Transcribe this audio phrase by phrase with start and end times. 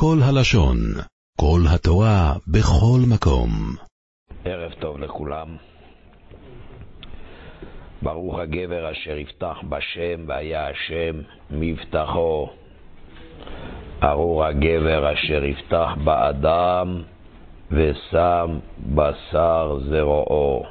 [0.00, 0.76] כל הלשון,
[1.40, 3.50] כל התורה, בכל מקום.
[4.44, 5.56] ערב טוב לכולם.
[8.02, 12.48] ברוך הגבר אשר יפתח בשם והיה השם מבטחו.
[14.02, 17.02] ארור הגבר אשר יפתח באדם
[17.70, 18.58] ושם
[18.94, 20.64] בשר זרועו.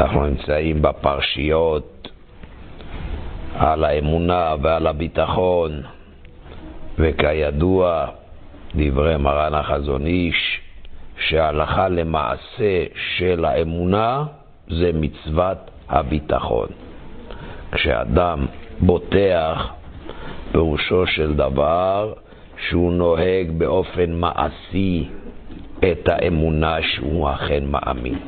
[0.00, 2.08] אנחנו נמצאים בפרשיות
[3.54, 5.82] על האמונה ועל הביטחון,
[6.98, 8.06] וכידוע,
[8.74, 10.60] דברי מרן החזון איש,
[11.28, 12.84] שהלכה למעשה
[13.16, 14.24] של האמונה
[14.68, 16.68] זה מצוות הביטחון.
[17.72, 18.46] כשאדם
[18.80, 19.72] בוטח,
[20.52, 22.12] פירושו של דבר
[22.68, 25.08] שהוא נוהג באופן מעשי
[25.78, 28.18] את האמונה שהוא אכן מאמין.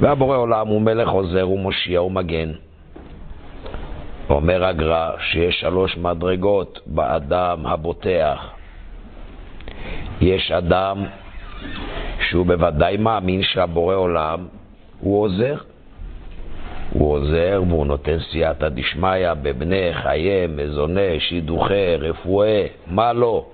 [0.00, 2.52] והבורא עולם הוא מלך עוזר ומושיע ומגן.
[4.30, 8.48] אומר הגר"א שיש שלוש מדרגות באדם הבוטח.
[10.20, 11.04] יש אדם
[12.28, 14.46] שהוא בוודאי מאמין שהבורא עולם
[15.00, 15.56] הוא עוזר.
[16.92, 23.46] הוא עוזר והוא נותן סייעתא דשמיא בבני, חיי, מזוני, שידוכי, רפואי, מה לא.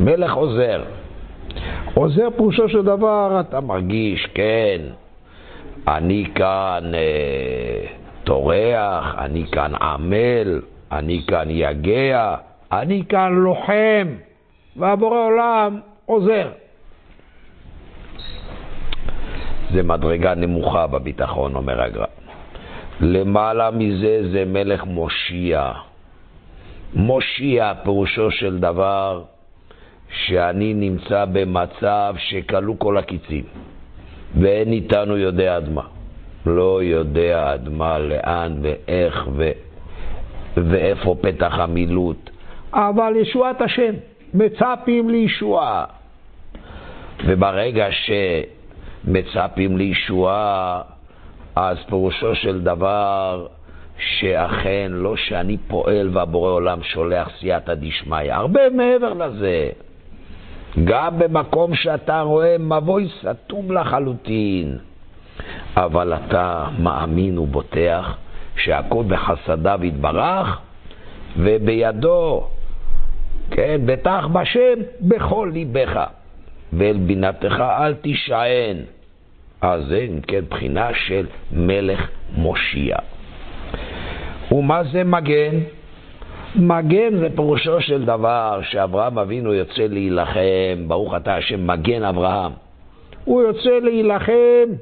[0.00, 0.82] מלך עוזר.
[1.94, 4.80] עוזר פירושו של דבר, אתה מרגיש, כן,
[5.88, 7.86] אני כאן אה,
[8.26, 10.60] טורח, אני כאן עמל,
[10.92, 12.36] אני כאן יגע,
[12.72, 14.06] אני כאן לוחם,
[14.76, 16.48] והבורא עולם עוזר.
[19.72, 22.06] זה מדרגה נמוכה בביטחון, אומר הגר"א.
[23.00, 25.72] למעלה מזה זה מלך מושיע.
[26.94, 29.22] מושיע פירושו של דבר
[30.10, 33.44] שאני נמצא במצב שכלו כל הקיצים,
[34.40, 35.95] ואין איתנו יודע עד מה.
[36.46, 39.50] לא יודע עד מה, לאן ואיך ו...
[40.56, 42.30] ואיפה פתח המילוט.
[42.72, 43.94] אבל ישועת השם,
[44.34, 45.84] מצפים לישועה.
[47.26, 47.86] וברגע
[49.04, 50.82] שמצפים לישועה,
[51.56, 53.46] אז פירושו של דבר
[53.98, 59.70] שאכן לא שאני פועל והבורא עולם שולח סייעתא דשמיא, הרבה מעבר לזה.
[60.84, 64.78] גם במקום שאתה רואה מבוי סתום לחלוטין,
[65.76, 68.16] אבל אתה מאמין ובוטח
[68.56, 70.60] שהכל בחסדיו יתברך,
[71.36, 72.48] ובידו,
[73.50, 76.04] כן, בטח בשם בכל ליבך,
[76.72, 78.76] ואל בינתך אל תישען.
[79.60, 82.96] אז זה אם כן בחינה של מלך מושיע.
[84.52, 85.58] ומה זה מגן?
[86.56, 92.52] מגן זה פירושו של דבר שאברהם אבינו יוצא להילחם, ברוך אתה השם מגן אברהם.
[93.24, 94.72] הוא יוצא להילחם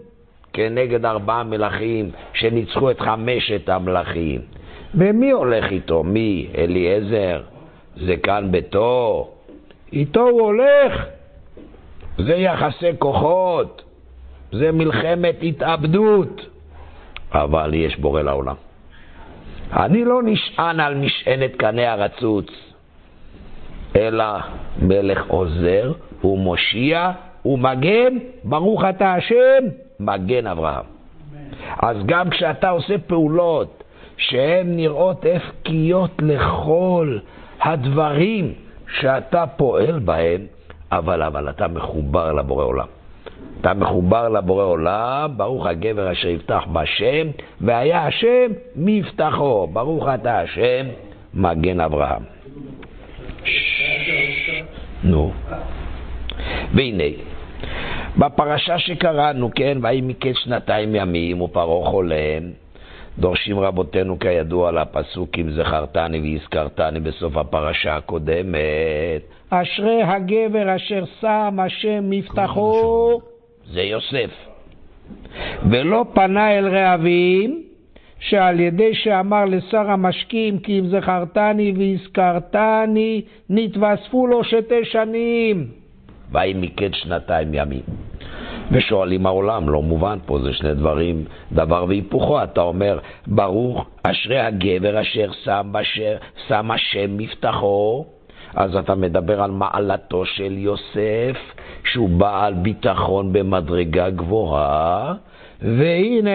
[0.54, 4.40] כנגד ארבעה מלכים שניצחו את חמשת המלכים.
[4.94, 6.02] ומי הולך איתו?
[6.02, 6.48] מי?
[6.58, 7.42] אליעזר?
[7.96, 9.28] זה כאן ביתו?
[9.92, 11.06] איתו הוא הולך?
[12.18, 13.82] זה יחסי כוחות,
[14.52, 16.46] זה מלחמת התאבדות.
[17.32, 18.54] אבל יש בורא לעולם.
[19.72, 22.46] אני לא נשען על משענת קנה הרצוץ,
[23.96, 24.24] אלא
[24.82, 25.92] מלך עוזר
[26.24, 27.10] ומושיע
[27.44, 30.84] ומגן, ברוך אתה השם, מגן אברהם.
[31.82, 33.84] אז גם כשאתה עושה פעולות
[34.16, 37.18] שהן נראות הפקיות לכל
[37.60, 38.52] הדברים
[39.00, 40.40] שאתה פועל בהם,
[40.92, 42.86] אבל, אבל אתה מחובר לבורא עולם.
[43.60, 47.26] אתה מחובר לבורא עולם, ברוך הגבר אשר יפתח בשם,
[47.60, 49.66] והיה השם מבטחו.
[49.72, 50.86] ברוך אתה השם,
[51.34, 52.22] מגן אברהם.
[55.04, 55.32] נו.
[56.74, 57.04] והנה,
[58.18, 62.42] בפרשה שקראנו, כן, ויהי מקץ שנתיים ימים ופרעה חולם,
[63.18, 69.22] דורשים רבותינו כידוע על הפסוק אם זכרתני והזכרתני בסוף הפרשה הקודמת.
[69.50, 73.20] אשרי הגבר אשר שם השם מבטחו,
[73.72, 74.30] זה יוסף.
[75.70, 77.62] ולא פנה אל רעבים,
[78.18, 85.66] שעל ידי שאמר לשר המשקים כי אם זכרתני והזכרתני, נתווספו לו שתי שנים.
[86.32, 87.82] ויהי מקץ שנתיים ימים.
[88.70, 92.42] ושואלים העולם, לא מובן פה, זה שני דברים, דבר והיפוכו.
[92.42, 96.16] אתה אומר, ברוך אשרי הגבר אשר שם, בשר,
[96.48, 98.04] שם השם מבטחו,
[98.54, 101.36] אז אתה מדבר על מעלתו של יוסף,
[101.92, 105.14] שהוא בעל ביטחון במדרגה גבוהה,
[105.62, 106.30] והנה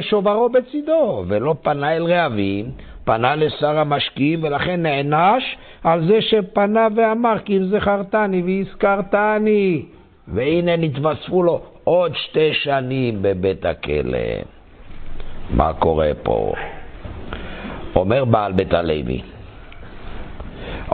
[0.00, 2.66] שוברו בצידו, ולא פנה אל רעבים,
[3.04, 9.82] פנה לשר המשקיעים, ולכן נענש על זה שפנה ואמר, כי אם זכרתני והזכרתני.
[10.32, 14.18] והנה נתווספו לו עוד שתי שנים בבית הכלא.
[15.50, 16.52] מה קורה פה?
[17.96, 19.22] אומר בעל בית הלוי,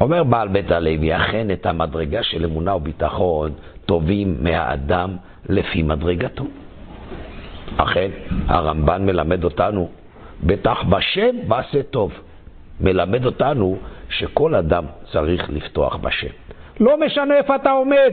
[0.00, 3.52] אומר בעל בית הלוי, אכן את המדרגה של אמונה וביטחון
[3.86, 5.16] טובים מהאדם
[5.48, 6.44] לפי מדרגתו.
[7.76, 8.10] אכן,
[8.46, 9.88] הרמב"ן מלמד אותנו,
[10.42, 12.12] בטח בשם ועשה טוב.
[12.80, 13.76] מלמד אותנו
[14.10, 16.28] שכל אדם צריך לפתוח בשם.
[16.80, 18.12] לא משנה איפה אתה עומד,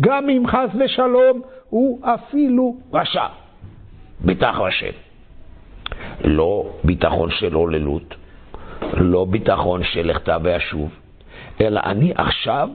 [0.00, 3.26] גם אם חס ושלום הוא אפילו רשע.
[4.24, 4.92] בטח בשם.
[6.24, 8.14] לא ביטחון של עוללות,
[8.92, 10.90] לא ביטחון של לכתה ואשוב,
[11.60, 12.68] אלא אני עכשיו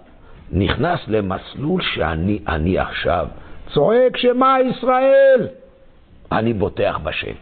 [0.52, 3.28] נכנס למסלול שאני אני עכשיו
[3.74, 5.48] צועק שמע ישראל,
[6.32, 7.34] אני בוטח בשם.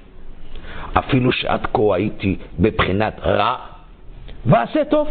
[0.93, 3.55] אפילו שעד כה הייתי בבחינת רע,
[4.45, 5.07] ועשה טוב.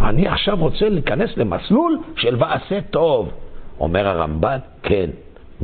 [0.00, 3.30] אני עכשיו רוצה להיכנס למסלול של ועשה טוב.
[3.82, 5.10] אומר הרמב"ן, כן,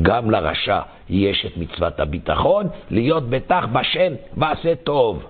[0.03, 0.81] גם לרשע
[1.11, 5.27] יש את מצוות הביטחון, להיות בטח בשם ועשה טוב.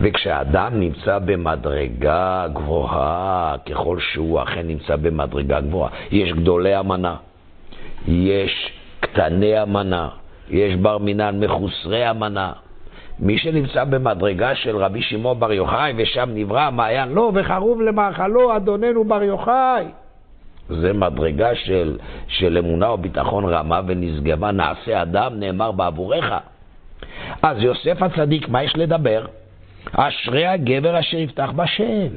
[0.00, 7.16] וכשאדם נמצא במדרגה גבוהה, ככל שהוא אכן נמצא במדרגה גבוהה, יש גדולי אמנה,
[8.08, 10.08] יש קטני אמנה,
[10.50, 12.52] יש בר מינן מחוסרי אמנה.
[13.18, 18.56] מי שנמצא במדרגה של רבי שמעון בר יוחאי, ושם נברא המעיין לו, לא, וחרוב למאכלו
[18.56, 19.84] אדוננו בר יוחאי.
[20.80, 26.24] זה מדרגה של, של אמונה וביטחון רמה ונשגבה, נעשה אדם, נאמר בעבורך.
[27.42, 29.26] אז יוסף הצדיק, מה יש לדבר?
[29.92, 32.08] אשרי הגבר אשר יפתח בשם.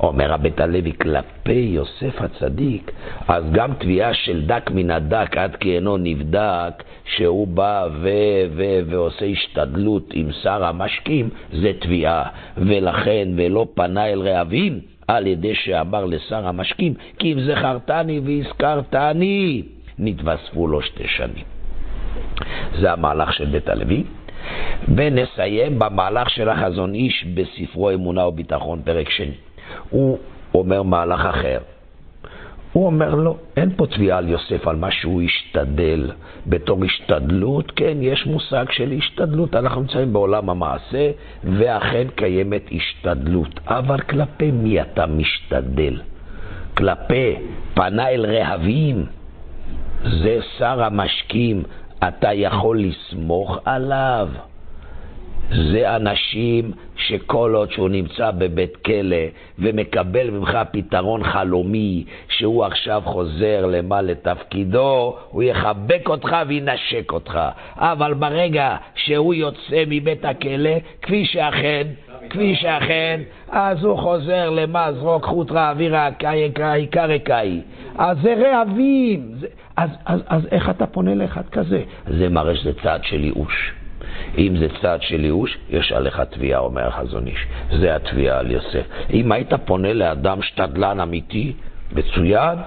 [0.00, 2.92] אומר הבית הלוי כלפי יוסף הצדיק,
[3.28, 8.08] אז גם תביעה של דק מן הדק עד כי אינו נבדק, שהוא בא ו-
[8.56, 12.24] ו- ועושה השתדלות עם שר המשקים, זה תביעה.
[12.56, 19.62] ולכן, ולא פנה אל רעבים, על ידי שאמר לשר המשקים, כי אם זכרתני והזכרתני,
[19.98, 21.44] נתווספו לו שתי שנים.
[22.80, 24.04] זה המהלך של בית הלוי.
[24.96, 29.34] ונסיים במהלך של החזון איש בספרו אמונה וביטחון, פרק שני.
[29.90, 30.18] הוא
[30.54, 31.58] אומר מהלך אחר.
[32.72, 36.10] הוא אומר לו, אין פה תביעה על יוסף על מה שהוא השתדל.
[36.46, 39.54] בתור השתדלות, כן, יש מושג של השתדלות.
[39.54, 41.10] אנחנו נמצאים בעולם המעשה,
[41.44, 43.60] ואכן קיימת השתדלות.
[43.66, 46.00] אבל כלפי מי אתה משתדל?
[46.76, 47.34] כלפי
[47.74, 49.06] פנה אל רהבים,
[50.02, 51.62] זה שר המשקים,
[52.08, 54.28] אתה יכול לסמוך עליו.
[55.54, 59.16] זה אנשים שכל עוד שהוא נמצא בבית כלא
[59.58, 67.40] ומקבל ממך פתרון חלומי שהוא עכשיו חוזר למה לתפקידו, הוא יחבק אותך וינשק אותך.
[67.76, 70.70] אבל ברגע שהוא יוצא מבית הכלא,
[71.02, 71.86] כפי שאכן,
[72.30, 76.10] כפי שאכן, אז הוא חוזר למה זרוק חוטרא אווירא
[76.74, 77.60] עיקר קאי.
[77.98, 79.34] אז זה רעבים.
[79.76, 81.82] אז, אז, אז איך אתה פונה לאחד כזה?
[82.06, 83.81] זה מראה שזה צעד של ייאוש.
[84.38, 87.46] אם זה צעד של ייאוש, יש עליך תביעה, אומר החזון איש.
[87.80, 88.86] זה התביעה על יוסף.
[89.12, 91.52] אם היית פונה לאדם שתדלן אמיתי,
[91.92, 92.58] מצוין,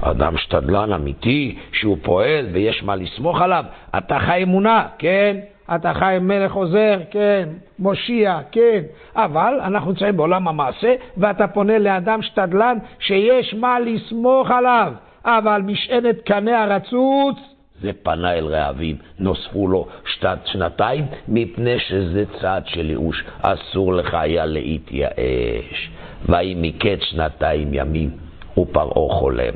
[0.00, 3.64] אדם שתדלן אמיתי, שהוא פועל ויש מה לסמוך עליו,
[3.98, 5.36] אתה חי אמונה, כן?
[5.74, 7.48] אתה חי מלך עוזר, כן,
[7.78, 8.80] מושיע, כן,
[9.16, 14.92] אבל אנחנו נמצאים בעולם המעשה, ואתה פונה לאדם שתדלן שיש מה לסמוך עליו,
[15.24, 17.51] אבל משענת קנה הרצוץ
[17.82, 24.14] זה פנה אל רעבים, נוספו לו שתת שנתיים, מפני שזה צעד של ייאוש, אסור לך
[24.14, 25.90] היה להתייאש.
[26.28, 28.10] ויהי מקץ שנתיים ימים,
[28.58, 29.54] ופרעה חולם.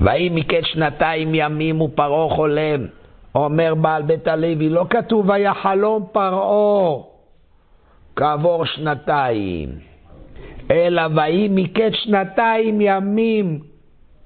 [0.00, 2.86] ויהי מקץ שנתיים ימים, ופרעה חולם.
[3.34, 7.02] אומר בעל בית הלוי, לא כתוב ויחלום פרעה
[8.16, 9.68] כעבור שנתיים,
[10.70, 13.69] אלא ויהי מקץ שנתיים ימים,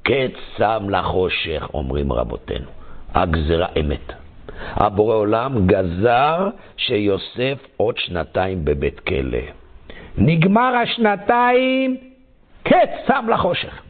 [0.04, 2.66] קץ שם לחושך, אומרים רבותינו.
[3.14, 4.12] הגזרה אמת.
[4.72, 9.38] הבורא עולם גזר שיוסף עוד שנתיים בבית כלא.
[10.18, 11.96] נגמר השנתיים,
[12.62, 13.83] קץ שם לחושך.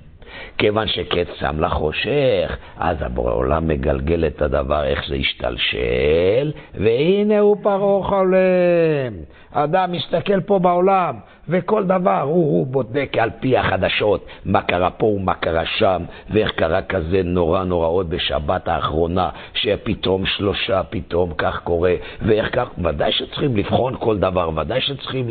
[0.58, 7.56] כיוון שקץ שם לחושך, אז הבורא עולם מגלגל את הדבר, איך זה השתלשל, והנה הוא
[7.62, 9.12] פרעה חולם.
[9.52, 11.16] אדם מסתכל פה בעולם,
[11.48, 16.52] וכל דבר הוא, הוא בודק על פי החדשות, מה קרה פה ומה קרה שם, ואיך
[16.52, 23.56] קרה כזה נורא נוראות בשבת האחרונה, שפתאום שלושה, פתאום כך קורה, ואיך כך, ודאי שצריכים
[23.56, 25.24] לבחון כל דבר, ודאי שצריכים.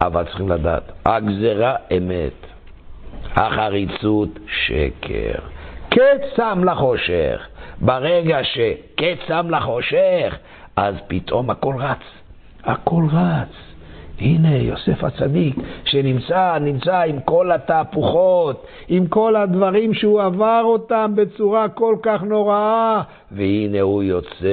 [0.00, 2.49] אבל צריכים לדעת, הגזרה אמת.
[3.36, 5.38] החריצות שקר.
[5.88, 7.46] קץ שם לחושך.
[7.80, 10.38] ברגע שקץ שם לחושך,
[10.76, 12.02] אז פתאום הכל רץ.
[12.64, 13.70] הכל רץ.
[14.20, 21.68] הנה יוסף הצדיק שנמצא, נמצא עם כל התהפוכות, עם כל הדברים שהוא עבר אותם בצורה
[21.68, 24.46] כל כך נוראה, והנה הוא יוצא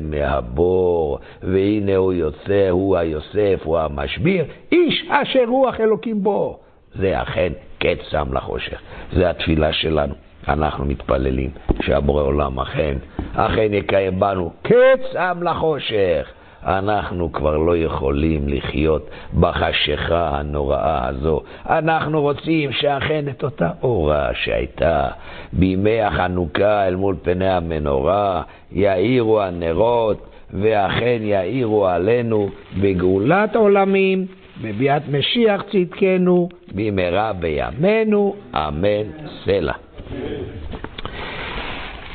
[0.00, 6.58] מהבור, והנה הוא יוצא, הוא היוסף, הוא המשביר, איש אשר רוח אלוקים בו.
[6.94, 7.52] זה אכן
[7.84, 8.80] קץ שם לחושך.
[9.12, 10.14] זה התפילה שלנו.
[10.48, 11.50] אנחנו מתפללים
[11.82, 12.96] שהבורא עולם אכן,
[13.34, 16.28] אכן יקיים בנו קץ עם לחושך.
[16.66, 19.10] אנחנו כבר לא יכולים לחיות
[19.40, 21.42] בחשיכה הנוראה הזו.
[21.68, 25.08] אנחנו רוצים שאכן את אותה אורה שהייתה
[25.52, 32.48] בימי החנוכה אל מול פני המנורה, יאירו הנרות, ואכן יאירו עלינו
[32.80, 34.26] בגאולת עולמים,
[34.62, 39.06] בביאת משיח צדקנו, במהרה בימינו, אמן
[39.44, 39.72] סלע.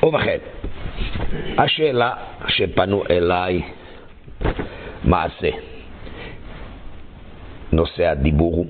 [0.03, 0.37] ובכן,
[1.57, 2.13] השאלה
[2.47, 3.61] שפנו אליי
[5.03, 5.49] מעשה.
[7.71, 8.65] נושא הדיבור הוא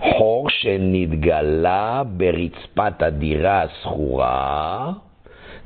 [0.00, 4.92] חור שנתגלה ברצפת הדירה השכורה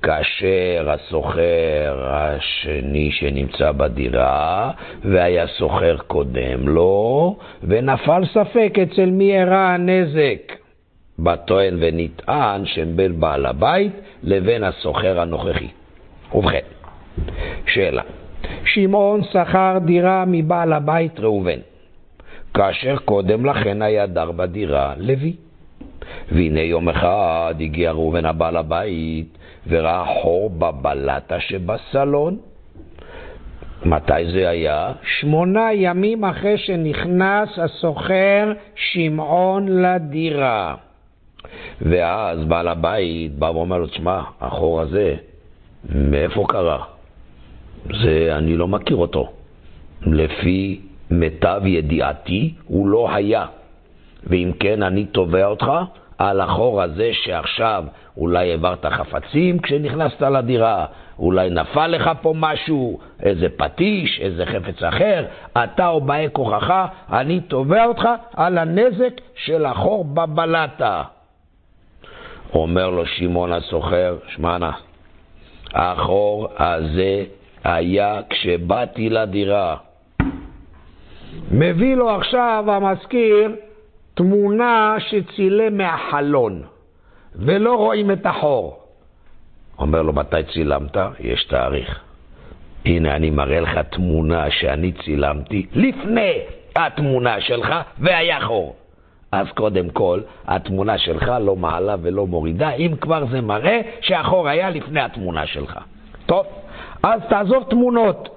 [0.03, 4.71] כאשר הסוחר השני שנמצא בדירה
[5.05, 10.53] והיה סוחר קודם לו ונפל ספק אצל מי אירע הנזק
[11.19, 15.69] בטוען ונטען שבין בעל הבית לבין הסוחר הנוכחי.
[16.35, 16.61] ובכן,
[17.67, 18.03] שאלה
[18.65, 21.59] שמעון שכר דירה מבעל הבית ראובן,
[22.55, 25.33] כאשר קודם לכן היה דר בדירה לוי.
[26.33, 32.39] והנה יום אחד הגיע ראובן הבעל הבית וראה חור בבלטה שבסלון.
[33.85, 34.93] מתי זה היה?
[35.21, 40.75] שמונה ימים אחרי שנכנס הסוחר שמעון לדירה.
[41.81, 45.15] ואז בעל הבית בא ואומר לו, תשמע, החור הזה,
[45.95, 46.85] מאיפה קרה?
[48.03, 49.33] זה, אני לא מכיר אותו.
[50.03, 50.81] לפי
[51.11, 53.47] מיטב ידיעתי, הוא לא היה.
[54.27, 55.67] ואם כן, אני תובע אותך
[56.19, 57.85] על החור הזה שעכשיו
[58.17, 60.87] אולי העברת חפצים כשנכנסת לדירה,
[61.19, 65.25] אולי נפל לך פה משהו, איזה פטיש, איזה חפץ אחר,
[65.65, 66.75] אתה או באי כוחך,
[67.13, 71.03] אני תובע אותך על הנזק של החור בבלטה.
[72.55, 74.71] אומר לו שמעון הסוחר, שמע נא,
[75.75, 77.25] החור הזה
[77.65, 79.77] היה כשבאתי לדירה.
[81.51, 83.57] מביא לו עכשיו המזכיר
[84.17, 86.63] תמונה שצילם מהחלון,
[87.35, 88.79] ולא רואים את החור.
[89.79, 90.97] אומר לו, מתי צילמת?
[91.21, 92.01] יש תאריך.
[92.85, 96.33] הנה, אני מראה לך תמונה שאני צילמתי לפני
[96.77, 98.77] התמונה שלך, והיה חור.
[99.33, 104.71] אז קודם כל, התמונה שלך לא מעלה ולא מורידה, אם כבר זה מראה שהחור היה
[104.71, 105.79] לפני התמונה שלך.
[106.27, 106.47] טוב,
[107.03, 108.29] אז תעזוב תמונות.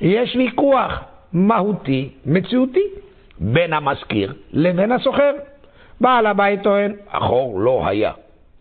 [0.00, 2.84] יש ויכוח מהותי, מציאותי,
[3.38, 5.32] בין המזכיר לבין הסוחר.
[6.00, 8.12] בעל הבית טוען, החור לא היה.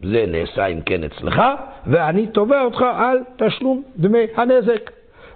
[0.03, 1.41] זה נעשה אם כן אצלך,
[1.87, 4.91] ואני תובע אותך על תשלום דמי הנזק.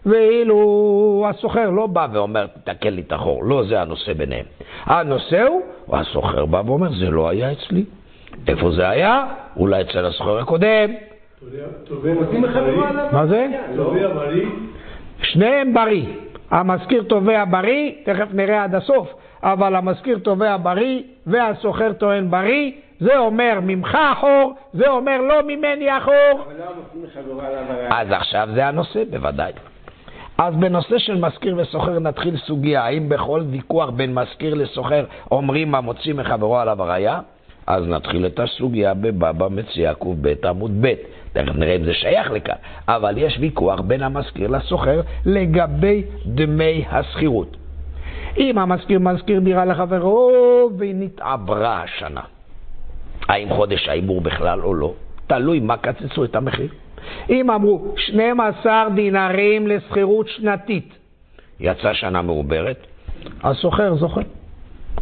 [0.05, 3.43] ואילו הסוחר לא בא ואומר, תקן לי את החור.
[3.43, 4.45] לא זה הנושא ביניהם.
[4.83, 5.61] הנושא הוא,
[5.93, 7.85] הסוחר בא ואומר, זה לא היה אצלי.
[8.47, 9.25] איפה זה היה?
[9.57, 10.89] אולי אצל הסוחר הקודם.
[13.11, 13.47] מה זה?
[15.21, 16.05] שניהם בריא.
[16.51, 23.17] המזכיר תובע בריא, תכף נראה עד הסוף, אבל המזכיר תובע בריא והסוחר טוען בריא, זה
[23.17, 26.45] אומר ממך החור, זה אומר לא ממני החור.
[27.89, 29.51] אז עכשיו זה הנושא, בוודאי.
[30.37, 36.13] אז בנושא של מזכיר וסוחר נתחיל סוגיה, האם בכל ויכוח בין מזכיר לסוחר אומרים המוציא
[36.13, 37.19] מחברו עליו הראייה?
[37.67, 40.93] אז נתחיל את הסוגיה בבבא מציע קב עמוד ב'.
[41.33, 42.55] תכף נראה אם זה שייך לכאן.
[42.87, 47.57] אבל יש ויכוח בין המזכיר לסוחר לגבי דמי השכירות.
[48.37, 52.21] אם המזכיר מזכיר דירה לחברו והיא נתעברה השנה,
[53.29, 54.93] האם חודש העיבור בכלל או לא?
[55.27, 56.69] תלוי מה קצצו את המחיר.
[57.29, 60.93] אם אמרו 12 דינרים לשכירות שנתית,
[61.59, 62.87] יצא שנה מעוברת,
[63.43, 64.21] הסוחר זוכה.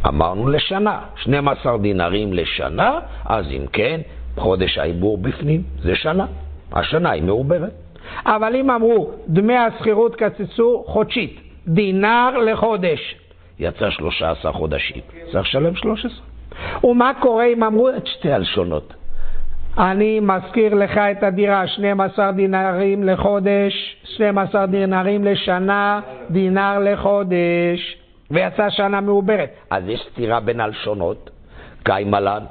[0.07, 4.01] אמרנו לשנה, 12 דינרים לשנה, אז אם כן,
[4.35, 6.25] חודש העיבור בפנים, זה שנה.
[6.71, 7.73] השנה היא מעוברת.
[8.25, 13.15] אבל אם אמרו, דמי השכירות קצצו חודשית, דינר לחודש,
[13.59, 16.11] יצא 13 חודשים, צריך לשלם 13.
[16.83, 18.93] ומה קורה אם אמרו את שתי הלשונות?
[19.77, 27.97] אני מזכיר לך את הדירה, 12 דינרים לחודש, 12 דינרים לשנה, דינר לחודש,
[28.31, 29.49] ויצא שנה מעוברת.
[29.69, 31.29] אז יש סתירה בין הלשונות,
[31.83, 32.43] קיימלן,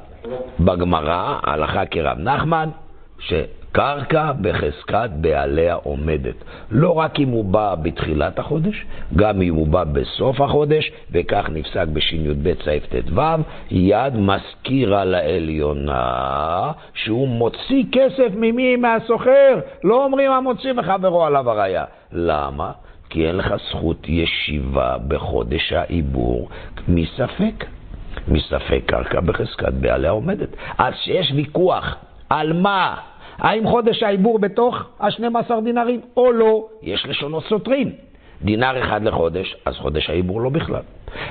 [0.60, 2.68] בגמרא, הלכה כרב נחמן,
[3.76, 6.34] שקרקע בחזקת בעליה עומדת.
[6.70, 11.86] לא רק אם הוא בא בתחילת החודש, גם אם הוא בא בסוף החודש, וכך נפסק
[11.92, 13.20] בשי"ב סעיף ט"ו,
[13.70, 18.76] יד מזכירה לעליונה, שהוא מוציא כסף ממי?
[18.76, 19.60] מהסוחר.
[19.84, 21.84] לא אומרים המוציא מחברו עליו הראייה.
[22.12, 22.72] למה?
[23.10, 26.48] כי אין לך זכות ישיבה בחודש העיבור
[26.88, 27.64] מספק.
[28.28, 30.48] מספק קרקע בחזקת בעליה עומדת.
[30.78, 31.96] אז שיש ויכוח
[32.30, 32.96] על מה?
[33.38, 36.66] האם חודש העיבור בתוך ה-12 דינרים או לא?
[36.82, 37.92] יש לשונות סותרים.
[38.42, 40.82] דינר אחד לחודש, אז חודש העיבור לא בכלל.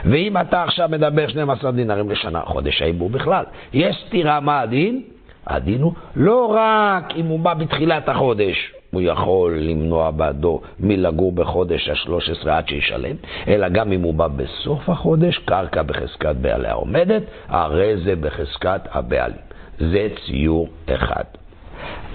[0.06, 3.44] ואם אתה עכשיו מדבר 12 דינרים לשנה, חודש העיבור בכלל.
[3.74, 5.02] יש סתירה מה הדין?
[5.48, 11.90] הדין הוא לא רק אם הוא בא בתחילת החודש, הוא יכול למנוע בעדו מלגור בחודש
[11.90, 13.16] ה-13 עד שישלם,
[13.48, 19.38] אלא גם אם הוא בא בסוף החודש, קרקע בחזקת בעליה עומדת, הרי זה בחזקת הבעלים.
[19.80, 21.24] זה ציור אחד.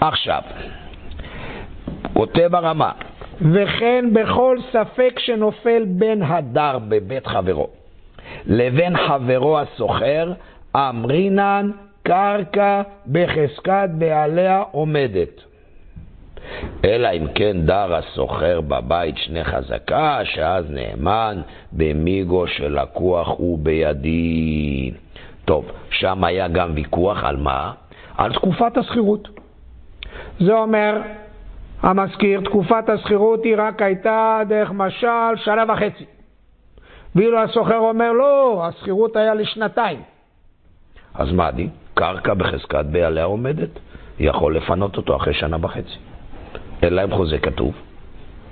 [0.00, 0.42] עכשיו,
[2.12, 2.92] כותב הרמה,
[3.52, 7.68] וכן בכל ספק שנופל בין הדר בבית חברו
[8.46, 10.32] לבין חברו הסוחר,
[10.76, 11.70] אמרינן
[12.02, 15.50] קרקע בחזקת בעליה עומדת.
[16.84, 21.40] אלא אם כן דר הסוחר בבית שני חזקה, שאז נאמן
[21.72, 24.92] במיגו שלקוח הוא בידי.
[25.44, 27.72] טוב, שם היה גם ויכוח על מה?
[28.16, 29.39] על תקופת השכירות.
[30.40, 31.02] זה אומר,
[31.82, 36.04] המזכיר, תקופת השכירות היא רק הייתה דרך משל שנה וחצי.
[37.14, 40.02] ואילו הסוחר אומר, לא, השכירות היה לשנתיים.
[41.14, 41.70] אז מה עדיף?
[41.94, 43.68] קרקע בחזקת בעליה עומדת,
[44.18, 45.96] יכול לפנות אותו אחרי שנה וחצי.
[46.82, 47.74] אין להם חוזה כתוב,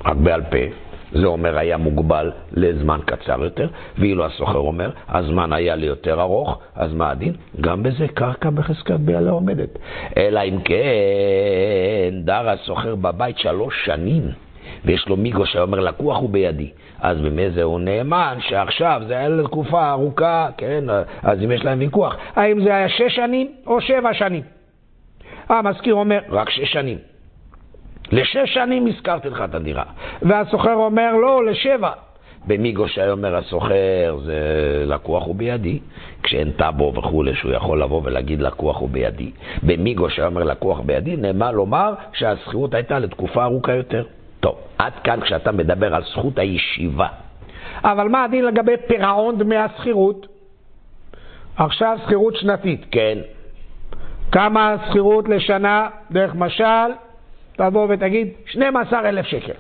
[0.05, 0.88] רק בעל פה.
[1.13, 6.59] זה אומר היה מוגבל לזמן קצר יותר, ואילו הסוחר אומר, הזמן היה לי יותר ארוך,
[6.75, 7.33] אז מה הדין?
[7.61, 9.79] גם בזה קרקע בחזקת בעלה עומדת.
[10.17, 14.23] אלא אם כן, דר הסוחר בבית שלוש שנים,
[14.85, 16.71] ויש לו מיגו שאומר, לקוח הוא בידי.
[17.01, 20.85] אז במזה הוא נאמן שעכשיו זה היה לתקופה ארוכה, כן,
[21.23, 24.43] אז אם יש להם ויכוח, האם זה היה שש שנים או שבע שנים?
[25.49, 26.99] המזכיר אומר, רק שש שנים.
[28.13, 29.85] לשש שנים הזכרתי לך את הדירה.
[30.23, 31.91] והסוחר אומר, לא, לשבע.
[32.47, 34.41] במיגו שהיה אומר הסוחר, זה
[34.87, 35.79] לקוח הוא בידי,
[36.23, 39.31] כשאין טאבו וכולי, שהוא יכול לבוא ולהגיד לקוח הוא בידי.
[39.63, 44.05] במיגו שהיה אומר לקוח בידי, נאמר לומר שהשכירות הייתה לתקופה ארוכה יותר.
[44.41, 47.07] טוב, עד כאן כשאתה מדבר על זכות הישיבה.
[47.85, 50.27] אבל מה הדין לגבי פירעון דמי השכירות?
[51.57, 52.87] עכשיו שכירות שנתית.
[52.91, 53.19] כן.
[54.33, 56.91] כמה שכירות לשנה, דרך משל,
[57.59, 59.53] תבוא ותגיד 12,000 שקל.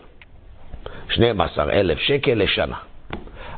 [1.08, 2.76] 12,000 שקל לשנה.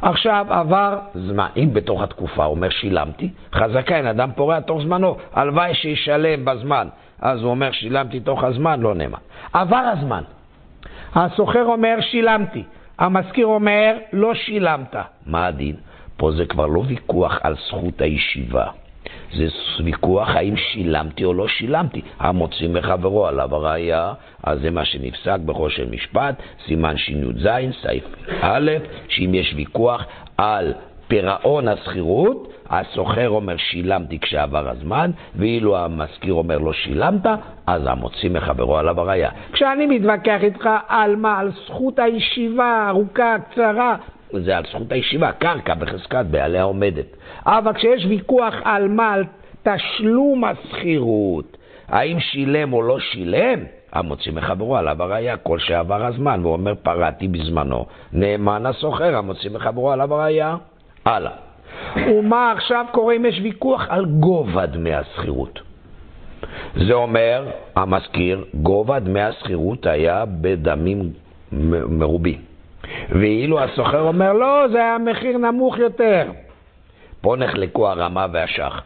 [0.02, 5.16] עכשיו עבר זמן, אם בתוך התקופה הוא אומר שילמתי, חזקה אין אדם פורע תוך זמנו,
[5.32, 6.88] הלוואי שישלם בזמן.
[7.20, 9.18] אז הוא אומר שילמתי תוך הזמן, לא נאמן.
[9.52, 10.22] עבר הזמן,
[11.14, 12.62] הסוחר אומר שילמתי,
[12.98, 14.96] המזכיר אומר לא שילמת.
[15.26, 15.76] מה הדין?
[16.16, 18.66] פה זה כבר לא ויכוח על זכות הישיבה.
[19.36, 19.46] זה
[19.84, 22.00] ויכוח האם שילמתי או לא שילמתי.
[22.18, 26.34] המוציא מחברו עליו הראייה, אז זה מה שנפסק בחושן משפט,
[26.66, 27.48] סימן שי"ז,
[27.82, 28.04] סעיף
[28.40, 28.70] א',
[29.08, 30.04] שאם יש ויכוח
[30.36, 30.72] על
[31.08, 37.26] פירעון השכירות, הסוחר אומר שילמתי כשעבר הזמן, ואילו המשכיר אומר לא שילמת,
[37.66, 39.30] אז המוציא מחברו עליו הראייה.
[39.52, 41.38] כשאני מתווכח איתך על מה?
[41.38, 43.96] על זכות הישיבה, ארוכה, קצרה,
[44.32, 47.06] זה על זכות הישיבה, קרקע בחזקת בעליה עומדת.
[47.46, 49.12] אבל כשיש ויכוח על מה?
[49.12, 49.24] על
[49.62, 51.56] תשלום השכירות,
[51.88, 57.28] האם שילם או לא שילם, המוציא מחברו עליו הראייה כל שעבר הזמן, והוא אומר פרעתי
[57.28, 60.56] בזמנו, נאמן הסוחר, המוציא מחברו עליו הראייה.
[61.04, 61.32] הלאה.
[61.96, 65.60] ומה עכשיו קורה אם יש ויכוח על גובה דמי השכירות?
[66.76, 71.12] זה אומר, המזכיר, גובה דמי השכירות היה בדמים
[71.88, 72.49] מרובים.
[73.10, 76.24] ואילו הסוחר אומר, לא, זה היה מחיר נמוך יותר.
[77.20, 78.82] פה נחלקו הרמה והשח.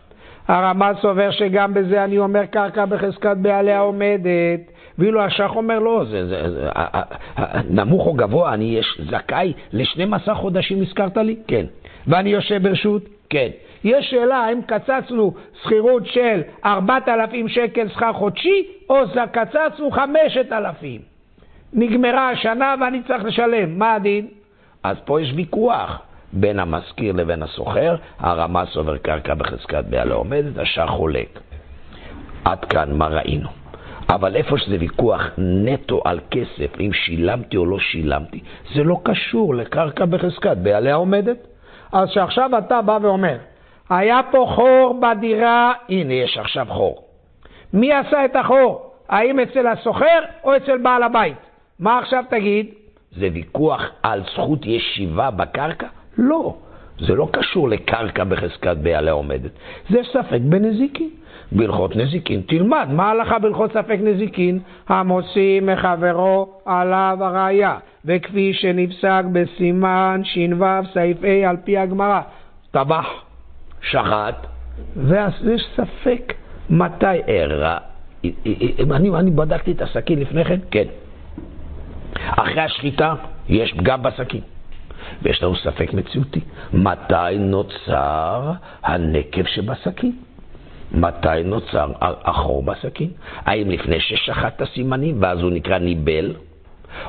[0.48, 4.60] הרמה סובר שגם בזה אני אומר קרקע בחזקת בעליה עומדת,
[4.98, 6.68] ואילו השח אומר לא, זה, זה, זה,
[7.70, 11.36] נמוך או גבוה, אני יש זכאי ל-12 חודשים הזכרת לי?
[11.48, 11.66] כן.
[12.06, 13.02] ואני יושב ברשות?
[13.30, 13.48] כן.
[13.84, 18.96] יש שאלה האם קצצנו שכירות של 4,000 שקל שכר חודשי, או
[19.32, 21.13] קצצנו 5,000.
[21.74, 24.26] נגמרה השנה ואני צריך לשלם, מה הדין?
[24.82, 30.86] אז פה יש ויכוח בין המשכיר לבין הסוחר, הרמה סובר קרקע בחזקת בעלה עומדת, השאר
[30.86, 31.40] חולק.
[32.44, 33.48] עד כאן מה ראינו.
[34.08, 38.40] אבל איפה שזה ויכוח נטו על כסף, אם שילמתי או לא שילמתי,
[38.74, 41.36] זה לא קשור לקרקע בחזקת בעליה עומדת.
[41.92, 43.36] אז שעכשיו אתה בא ואומר,
[43.90, 47.04] היה פה חור בדירה, הנה יש עכשיו חור.
[47.72, 48.90] מי עשה את החור?
[49.08, 51.53] האם אצל הסוחר או אצל בעל הבית?
[51.78, 52.66] מה עכשיו תגיד?
[53.16, 55.86] זה ויכוח על זכות ישיבה בקרקע?
[56.18, 56.56] לא,
[56.98, 59.50] זה לא קשור לקרקע בחזקת בעליה עומדת,
[59.90, 61.10] זה ספק בנזיקין.
[61.52, 64.58] בהלכות נזיקין תלמד, מה ההלכה בהלכות ספק נזיקין?
[64.88, 72.20] המוציא מחברו עליו הראייה, וכפי שנפסק בסימן ש"ו סעיף ה' על פי הגמרא,
[72.70, 73.06] טבח
[73.80, 74.46] שחט,
[74.96, 76.34] ואז יש ספק
[76.70, 77.78] מתי אירע.
[78.90, 80.58] אני, אני בדקתי את הסכין לפני כן?
[80.70, 80.84] כן.
[82.36, 83.14] אחרי השחיטה
[83.48, 84.40] יש פגם בסכין.
[85.22, 86.40] ויש לנו ספק מציאותי,
[86.72, 90.12] מתי נוצר הנקב שבסכין?
[90.92, 93.10] מתי נוצר החור בסכין?
[93.36, 96.34] האם לפני ששחט את הסימנים ואז הוא נקרא ניבל?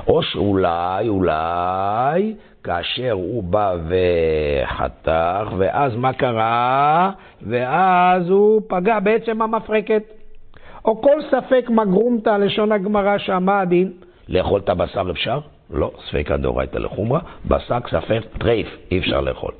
[0.07, 7.11] או שאולי, אולי, כאשר הוא בא וחתך, ואז מה קרה?
[7.41, 10.03] ואז הוא פגע בעצם המפרקת.
[10.85, 13.91] או כל ספק מגרומתא, לשון הגמרא, שמה הדין?
[14.29, 15.39] לאכול את הבשר אפשר?
[15.69, 19.51] לא, ספקא דאורייתא לחומרא, בשק ספק טרייף, אי אפשר לאכול.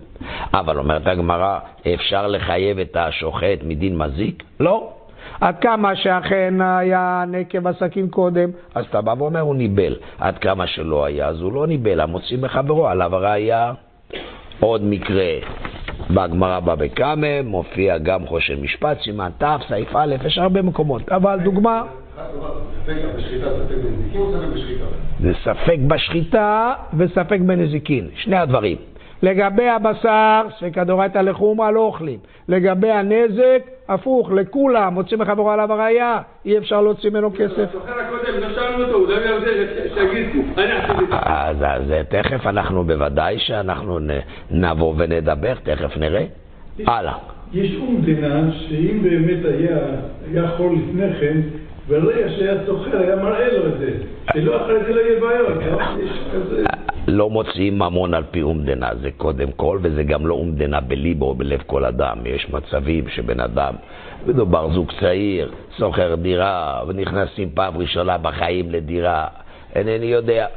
[0.54, 1.60] אבל אומרת הגמרא,
[1.93, 4.43] אפשר לחייב את השוחט מדין מזיק?
[4.60, 4.91] לא.
[5.41, 9.95] עד כמה שאכן היה נקב הסכין קודם, אז אתה בא ואומר, הוא ניבל.
[10.19, 13.73] עד כמה שלא היה, אז הוא לא ניבל, המוציא מחברו, עליו הראייה.
[14.60, 15.32] עוד מקרה,
[16.10, 21.39] בגמרא בבא קמא, מופיע גם חושן משפט, סימן ת', סעיף א', יש הרבה מקומות, אבל
[21.43, 21.84] דוגמה...
[25.19, 28.78] זה ספק בשחיטה וספק בנזיקין, שני הדברים.
[29.21, 32.19] לגבי הבשר, ספקא דאורייתא לחומרא לא אוכלים.
[32.47, 37.69] לגבי הנזק, הפוך, לכולם, מוצאים מחברו עליו הראייה, אי אפשר להוציא ממנו כסף.
[41.12, 41.58] אז
[42.10, 43.99] תכף אנחנו, בוודאי שאנחנו
[44.51, 46.25] נבוא ונדבר, תכף נראה.
[46.88, 47.17] הלאה.
[47.54, 49.45] יש אומדנה שאם באמת
[50.32, 51.41] היה חור לפני כן,
[51.88, 53.91] ברגע שהיה סוחר היה מראה לו את זה,
[54.34, 55.80] שלא אחרי זה לא יהיה בעיות, לא?
[57.08, 61.36] לא מוציאים ממון על פי אומדנה, זה קודם כל, וזה גם לא אומדנה בליבו או
[61.36, 62.17] בלב כל אדם.
[62.26, 63.74] יש מצבים שבן אדם,
[64.26, 69.28] מדובר זוג צעיר, שוכר דירה, ונכנסים פעם ראשונה בחיים לדירה,
[69.76, 70.48] אינני יודע.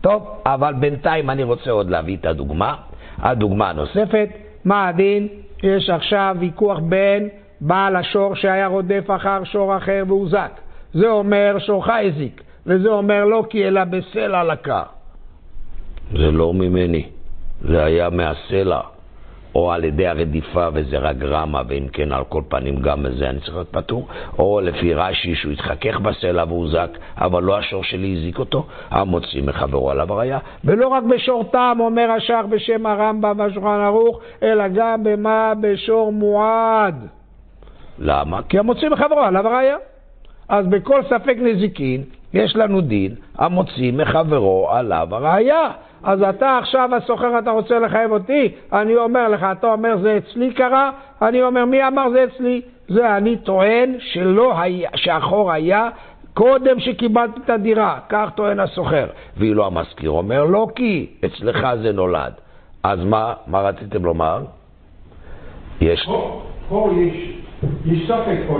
[0.00, 2.74] טוב, אבל בינתיים אני רוצה עוד להביא את הדוגמה.
[3.18, 4.28] הדוגמה הנוספת,
[4.64, 5.28] מה הדין?
[5.62, 7.28] יש עכשיו ויכוח בין
[7.60, 10.65] בעל השור שהיה רודף אחר שור אחר והוזק.
[10.96, 14.82] זה אומר שורך הזיק, וזה אומר לא כי אלא בסלע לקה.
[16.12, 17.06] זה לא ממני,
[17.60, 18.80] זה היה מהסלע,
[19.54, 23.40] או על ידי הרדיפה וזה רק גרמה, ואם כן, על כל פנים גם בזה אני
[23.40, 28.38] צריך להיות פטור, או לפי רש"י שהוא התחכך בסלע והוזק, אבל לא השור שלי הזיק
[28.38, 30.38] אותו, המוציא מחברו עליו הראייה.
[30.64, 37.06] ולא רק בשור טעם, אומר השח בשם הרמב"ם והשולחן ערוך, אלא גם במה בשור מועד.
[37.98, 38.42] למה?
[38.48, 39.76] כי המוציא מחברו עליו הראייה.
[40.48, 42.02] אז בכל ספק נזיקין
[42.34, 45.70] יש לנו דין המוציא מחברו עליו הראייה.
[46.02, 48.48] אז אתה עכשיו הסוחר, אתה רוצה לחייב אותי?
[48.72, 50.90] אני אומר לך, אתה אומר זה אצלי קרה?
[51.22, 52.60] אני אומר, מי אמר זה אצלי?
[52.88, 55.88] זה אני טוען שלא היה, שהחור היה
[56.34, 59.06] קודם שקיבלתי את הדירה, כך טוען הסוחר.
[59.36, 62.32] ואילו המזכיר אומר, לא כי, אצלך זה נולד.
[62.82, 64.44] אז מה, מה רציתם לומר?
[65.80, 66.08] יש...
[66.68, 67.32] פה יש,
[67.86, 68.58] יש ספק פה,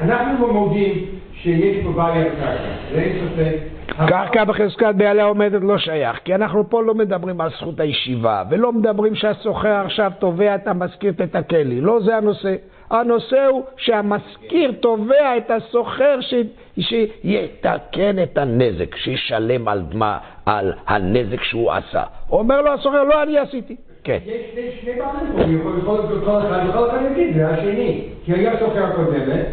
[0.00, 3.76] אנחנו לא מודים שיש פה בעיה בקרקע, ואין ספק.
[4.08, 8.72] קרקע בחזקת בעליה עומדת לא שייך, כי אנחנו פה לא מדברים על זכות הישיבה, ולא
[8.72, 12.54] מדברים שהסוחר עכשיו תובע את המשכיר תתקן לי, לא זה הנושא.
[12.90, 16.34] הנושא הוא שהמשכיר תובע את הסוחר ש...
[16.80, 22.02] שיתקן את הנזק, שישלם על, דמה, על הנזק שהוא עשה.
[22.30, 23.76] אומר לו הסוחר, לא אני עשיתי.
[24.06, 24.18] כן.
[24.24, 26.38] יש שני בעלים פה, יכול להיות כל
[26.88, 28.02] אחד, יגיד, זה השני.
[28.24, 29.46] כי היה סוחר קודמת,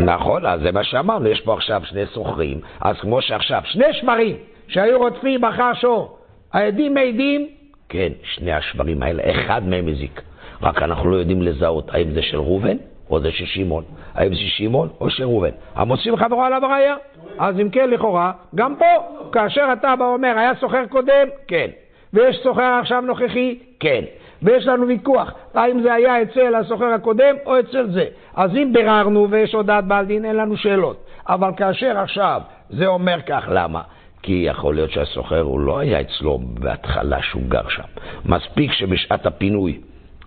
[0.00, 4.36] נכון, אז זה מה שאמרנו, יש פה עכשיו שני סוחרים, אז כמו שעכשיו, שני שמרים
[4.68, 6.18] שהיו רודפים אחר שור,
[6.52, 7.48] העדים מעידים,
[7.88, 10.22] כן, שני השמרים האלה, אחד מהם הזיק.
[10.62, 12.76] רק אנחנו לא יודעים לזהות האם זה של ראובן
[13.10, 15.50] או זה של שמעון, האם זה שמעון או של ראובן.
[15.74, 16.96] המוצאים חברו עליו הראייה.
[17.38, 18.84] אז אם כן, לכאורה, גם פה,
[19.32, 21.28] כאשר אתה בא ואומר, היה סוחר קודם?
[21.48, 21.70] כן.
[22.12, 23.58] ויש סוחר עכשיו נוכחי?
[23.82, 24.04] כן.
[24.42, 28.04] ויש לנו ויכוח, האם זה היה אצל הסוחר הקודם או אצל זה.
[28.34, 31.04] אז אם ביררנו ויש הודעת בעל דין, אין לנו שאלות.
[31.28, 32.40] אבל כאשר עכשיו
[32.70, 33.82] זה אומר כך, למה?
[34.22, 37.82] כי יכול להיות שהסוחר הוא לא היה אצלו בהתחלה שהוא גר שם.
[38.24, 39.80] מספיק שבשעת הפינוי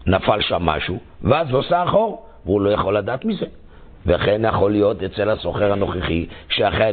[0.08, 3.46] נפל שם משהו, ואז לא עושה אחור, והוא לא יכול לדעת מזה.
[4.06, 6.92] וכן יכול להיות אצל הסוחר הנוכחי, שאכן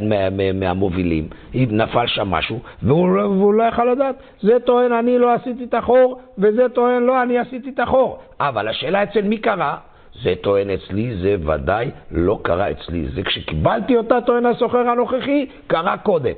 [0.55, 4.17] מהמובילים, נפל שם משהו, והוא, לא- והוא לא יכול לדעת.
[4.41, 8.19] זה טוען, אני לא עשיתי את החור, וזה טוען, לא, אני עשיתי את החור.
[8.41, 9.77] אבל השאלה אצל מי קרה?
[10.23, 13.09] זה טוען אצלי, זה ודאי לא קרה אצלי.
[13.15, 16.33] זה כשקיבלתי אותה, טוען הסוחר הנוכחי, קרה קודם.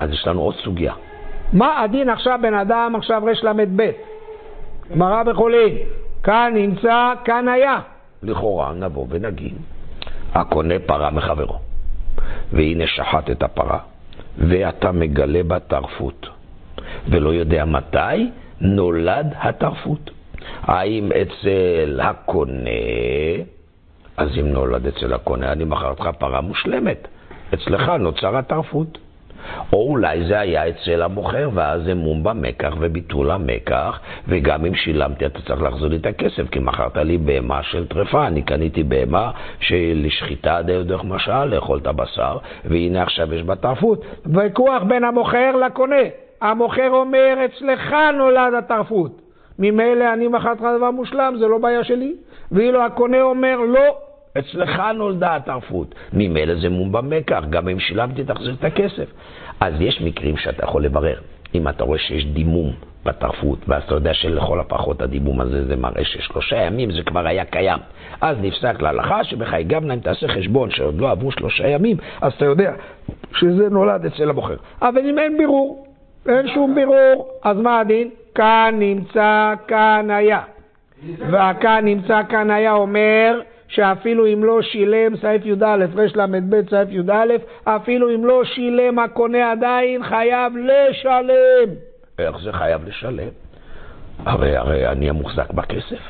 [0.00, 0.92] אז יש לנו עוד סוגיה.
[1.52, 3.90] מה הדין עכשיו בן אדם, עכשיו רל"ב,
[4.92, 5.76] גמרא בחולין,
[6.22, 7.78] כאן נמצא, כאן היה.
[8.22, 9.54] לכאורה נבוא ונגיד,
[10.34, 11.58] הקונה פרה מחברו,
[12.52, 13.78] והנה שחט את הפרה,
[14.38, 16.28] ואתה מגלה בה טרפות,
[17.08, 20.10] ולא יודע מתי נולד הטרפות.
[20.62, 22.70] האם אצל הקונה,
[24.16, 27.08] אז אם נולד אצל הקונה, אני מכרתך פרה מושלמת.
[27.54, 28.98] אצלך נוצר הטרפות.
[29.72, 35.26] או אולי זה היה אצל המוכר, ואז זה מום במקח וביטול המקח, וגם אם שילמתי
[35.26, 39.30] אתה צריך להחזיר לי את הכסף, כי מכרת לי בהמה של טרפה, אני קניתי בהמה
[39.60, 44.04] שלשחיטה דרך משל, לאכול את הבשר, והנה עכשיו יש בה טרפות.
[44.26, 45.96] ויכוח בין המוכר לקונה.
[46.40, 49.20] המוכר אומר, אצלך נולד הטרפות.
[49.58, 52.14] ממילא אני מכרתי לך דבר מושלם, זה לא בעיה שלי.
[52.52, 53.98] ואילו הקונה אומר, לא,
[54.38, 55.94] אצלך נולדה הטרפות.
[56.12, 59.08] ממילא זה מום במקח, גם אם שילמתי תחזיר את הכסף.
[59.60, 61.16] אז יש מקרים שאתה יכול לברר.
[61.54, 62.72] אם אתה רואה שיש דימום
[63.04, 67.44] בטרפות, ואז אתה יודע שלכל הפחות הדימום הזה זה מראה ששלושה ימים זה כבר היה
[67.44, 67.78] קיים.
[68.20, 72.44] אז נפסק להלכה שבחיי גבנה אם תעשה חשבון שעוד לא עברו שלושה ימים, אז אתה
[72.44, 72.72] יודע
[73.34, 74.56] שזה נולד אצל הבוחר.
[74.82, 75.86] אבל אם אין בירור,
[76.28, 78.10] אין שום בירור, אז מה הדין?
[78.34, 80.40] כאן נמצא, כאן היה.
[81.30, 83.40] והכאן נמצא, כאן היה אומר
[83.70, 87.24] שאפילו אם לא שילם, סעיף י"א, רל"ב, סעיף י"א,
[87.64, 91.74] אפילו אם לא שילם הקונה עדיין חייב לשלם.
[92.18, 93.28] איך זה חייב לשלם?
[94.26, 96.00] הרי, הרי אני המוחזק בכסף.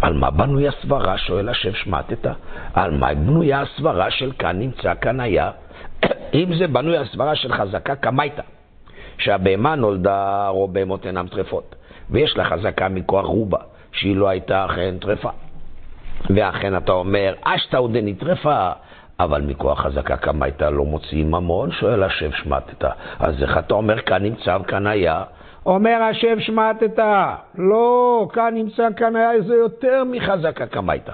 [0.00, 1.18] על מה בנוי הסברה?
[1.18, 2.26] שואל השם שמטת.
[2.74, 5.50] על מה בנויה הסברה של כאן נמצא, כאן היה?
[6.34, 8.42] אם זה בנוי הסברה של חזקה קמייתא,
[9.18, 11.74] שהבהמה נולדה, או בהמות אינן טרפות,
[12.10, 13.58] ויש לה חזקה מכוח רובה,
[13.92, 15.30] שהיא לא הייתה אכן טרפה.
[16.30, 18.70] ואכן אתה אומר, אשתא עודני נטרפה,
[19.20, 21.72] אבל מכוח חזקה כמה הייתה לא מוציאים ממון?
[21.72, 22.84] שואל השב שמטת.
[23.18, 25.22] אז איך אתה אומר כאן נמצא וכאן היה?
[25.66, 26.98] אומר השב שמטת,
[27.58, 31.12] לא, כאן נמצא כאן היה, זה יותר מחזקה כמה הייתה.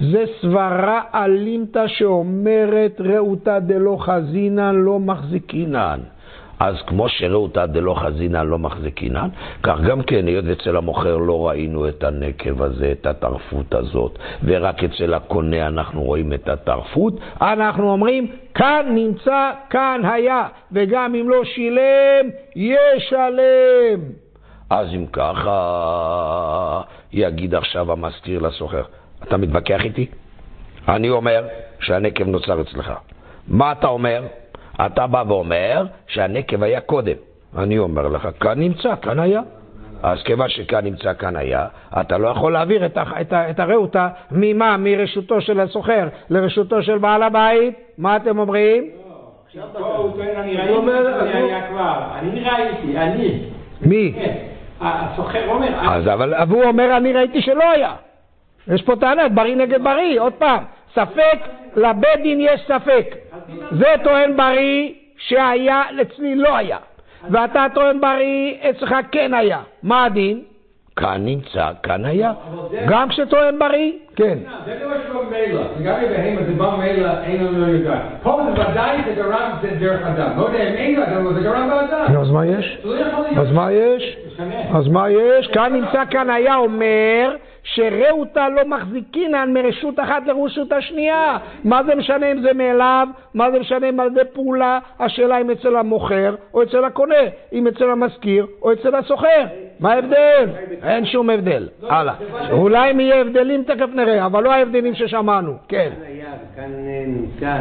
[0.00, 6.00] זה סברה אלימתא שאומרת ראותא דלא חזינן לא מחזיקינן.
[6.60, 9.28] אז כמו שראותא דלא חזינן לא מחזיקינן,
[9.62, 14.84] כך גם כן, היות אצל המוכר לא ראינו את הנקב הזה, את הטרפות הזאת, ורק
[14.84, 21.44] אצל הקונה אנחנו רואים את הטרפות, אנחנו אומרים, כאן נמצא, כאן היה, וגם אם לא
[21.44, 24.00] שילם, ישלם.
[24.70, 26.80] אז אם ככה,
[27.12, 28.82] יגיד עכשיו המזכיר לסוחר,
[29.22, 30.06] אתה מתווכח איתי?
[30.88, 31.46] אני אומר
[31.80, 32.92] שהנקב נוצר אצלך.
[33.48, 34.22] מה אתה אומר?
[34.86, 37.16] אתה בא ואומר שהנקב היה קודם.
[37.58, 39.40] אני אומר לך, כאן נמצא, כאן היה.
[40.02, 41.66] אז כיוון שכאן נמצא, כאן היה,
[42.00, 44.76] אתה לא יכול להעביר את, את, את הרעותה ממה?
[44.76, 47.74] מרשותו של הסוחר לרשותו של בעל הבית?
[47.98, 48.90] מה אתם אומרים?
[50.36, 53.40] אני אומר, אני היה כבר, אני ראיתי, אני.
[53.80, 54.12] מי?
[54.14, 54.34] כן,
[54.80, 57.92] הסוחר אומר, אז אבל והוא אומר, אני ראיתי שלא היה.
[58.68, 60.64] יש פה טענה, בריא נגד בריא, עוד פעם.
[60.92, 61.38] ספק,
[61.76, 63.14] לבית דין יש ספק.
[63.70, 66.78] זה טוען בריא שהיה, אצלי לא היה.
[67.30, 69.58] ואתה טוען בריא, אצלך כן היה.
[69.82, 70.42] מה הדין?
[70.96, 72.32] כאן נמצא, כאן היה.
[72.88, 73.92] גם כשטוען בריא?
[74.16, 74.38] כן.
[74.64, 78.00] זה לא שלום מילא, לגבי בהמה זה בא מילא, אין לנו יודע.
[78.22, 80.30] פה זה ודאי זה גרם זה דרך אדם.
[80.36, 82.16] לא יודע אם אין אדם, זה גרם באדם.
[82.20, 82.78] אז מה יש?
[82.82, 83.40] זה לא.
[83.42, 84.16] אז מה יש?
[84.74, 85.46] אז מה יש?
[85.46, 91.38] כאן נמצא, כאן היה אומר שרעותה לא מחזיקינן מרשות אחת לרשות השנייה.
[91.64, 93.08] מה זה משנה אם זה מאליו?
[93.34, 94.78] מה זה משנה אם ידי פעולה?
[95.00, 97.14] השאלה אם אצל המוכר או אצל הקונה,
[97.52, 99.44] אם אצל המשכיר או אצל הסוחר.
[99.80, 100.48] מה ההבדל?
[100.82, 101.68] אין שום הבדל.
[101.88, 102.14] הלאה.
[102.50, 105.52] אולי אם יהיה הבדלים תכף נראה, אבל לא ההבדלים ששמענו.
[105.68, 105.90] כן.
[106.56, 106.70] כאן
[107.06, 107.56] נמצא,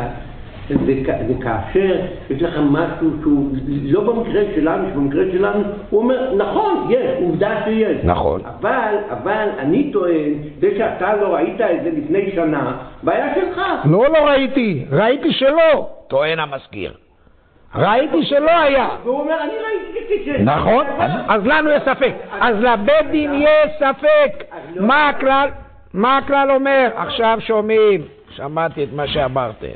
[0.86, 3.50] זה כ- זה כאשר יש לכם משהו שהוא
[3.84, 7.98] לא במקרה שלנו, שבמקרה שלנו, הוא אומר, נכון, יש, עובדה שיש.
[8.04, 8.42] נכון.
[8.60, 13.62] אבל, אבל אני טוען, זה שאתה לא ראית את זה לפני שנה, בעיה שלך.
[13.86, 14.86] לא, לא ראיתי.
[14.92, 15.88] ראיתי שלא.
[16.08, 16.94] טוען המזכיר.
[17.76, 18.88] ראיתי שלא היה.
[19.04, 20.42] והוא אומר, אני ראיתי ש...
[20.42, 22.14] נכון, אז, אז לנו יש ספק.
[22.42, 24.44] אז לבית דין יש ספק.
[24.76, 25.50] מה הכלל?
[25.94, 26.90] מה הכלל אומר?
[26.96, 29.68] עכשיו שומעים, שמעתי את מה שאמרתם.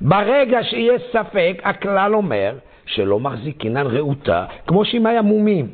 [0.00, 2.54] ברגע שיש ספק, הכלל אומר
[2.86, 5.68] שלא מחזיקינן רעותה, כמו שאם היה מומים.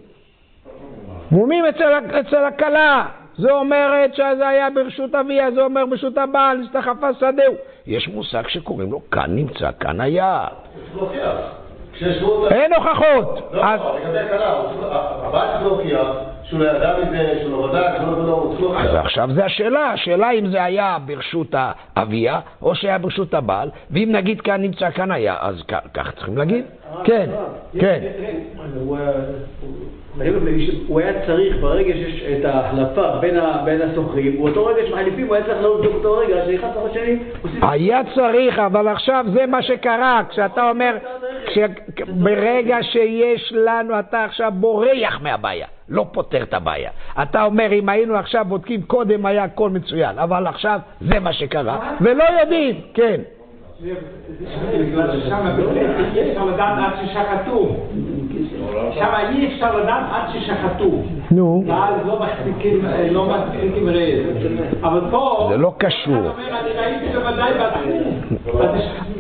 [1.31, 3.07] מומים אצל, אצל הכלה.
[3.39, 7.55] זה אומרת שזה היה ברשות אביה, זה אומר ברשות הבעל, הסתחפה שדהו.
[7.87, 10.47] יש מושג שקוראים לו כאן נמצא, כאן היה.
[12.51, 13.53] אין הוכחות.
[13.63, 14.13] אז, לא,
[18.01, 18.79] לא לא לא- לא...
[18.79, 18.95] אז.
[18.95, 21.55] עכשיו זה השאלה, השאלה אם זה היה ברשות
[21.97, 25.63] האביה או שהיה ברשות הבעל, ואם נגיד כאן נמצא כאן היה, אז
[25.95, 26.65] כך צריכים להגיד?
[27.05, 27.31] כן,
[27.81, 28.01] כן.
[28.81, 29.13] הוא, אה,
[30.87, 33.19] הוא היה צריך, ברגע שיש את ההחלפה
[33.65, 37.23] בין הסוחרים, באותו רגע שמחליפים, הוא היה צריך לבדוק אותו רגע, שנכנס עושים...
[37.63, 40.97] היה צריך, אבל עכשיו זה מה שקרה, כשאתה אומר
[42.09, 46.91] ברגע שיש לנו, אתה עכשיו בורח מהבעיה, לא פותר את הבעיה.
[47.23, 51.97] אתה אומר, אם היינו עכשיו בודקים, קודם היה הכל מצוין, אבל עכשיו זה מה שקרה,
[52.01, 53.21] ולא יודעים, כן.
[58.95, 60.91] שם אי אפשר לדעת עד ששחטו.
[61.31, 61.65] נו.
[61.67, 64.83] ואז לא מספיקים, לא מספיקים רעב.
[64.83, 65.49] אבל פה...
[65.51, 66.31] זה לא קשור.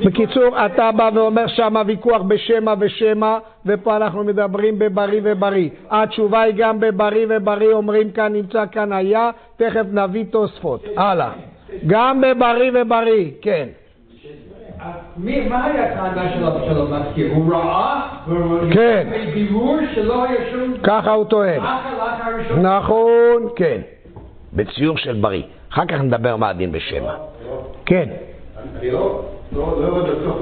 [0.06, 5.70] בקיצור, אתה בא ואומר שם ויכוח בשמא ושמא, ופה אנחנו מדברים בבריא ובריא.
[5.90, 10.84] התשובה היא גם בבריא ובריא, אומרים כאן נמצא כאן היה, תכף נביא תוספות.
[10.96, 11.30] הלאה.
[11.86, 13.68] גם בבריא ובריא, כן.
[15.16, 16.44] מי, מה היה הטענה של
[16.80, 17.32] המזכיר?
[17.34, 18.00] הוא ראה?
[18.72, 19.08] כן.
[19.30, 20.74] בבירור שלא היה שום...
[20.82, 21.60] ככה הוא טוען.
[22.62, 23.80] נכון, כן.
[24.52, 25.42] בציור של בריא.
[25.72, 27.14] אחר כך נדבר מה הדין בשמע.
[27.86, 28.08] כן.
[28.80, 30.38] אני לא לא- לא יורד לסוף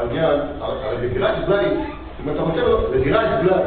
[0.00, 1.64] העניין, אבל בדירת בלאי,
[2.24, 3.62] אם אתה חושב, בדירת בלאי,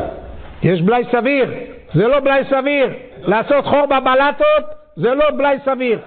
[0.64, 1.54] יש בלאי סביר,
[1.94, 2.90] זה לא בלאי סביר.
[3.22, 4.64] לעשות חור בבלטות
[4.96, 6.00] זה לא בלאי סביר.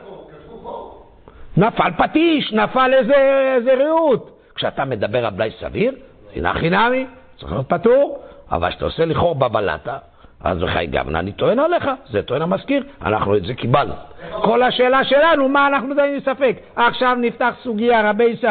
[1.60, 3.14] נפל פטיש, נפל איזה,
[3.56, 4.30] איזה ריהוט.
[4.54, 5.94] כשאתה מדבר על בלאי סביר,
[6.34, 7.06] שנאה חינמי,
[7.38, 9.98] צריך להיות פטור, אבל כשאתה עושה לי חור בבלטה,
[10.44, 13.94] אז בחי גבנה אני טוען עליך, זה טוען המזכיר, אנחנו את זה קיבלנו.
[14.42, 16.56] כל השאלה שלנו, מה אנחנו דנים בספק?
[16.76, 18.46] עכשיו נפתח סוגיה, רבי ישי.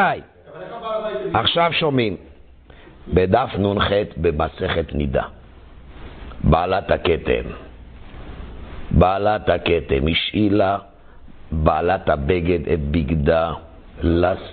[1.34, 2.16] עכשיו שומעים,
[3.08, 5.24] בדף נ"ח במסכת נידה,
[6.44, 7.50] בעלת הכתם.
[8.90, 10.78] בעלת הכתם השאילה
[11.52, 13.52] בעלת הבגד את בגדה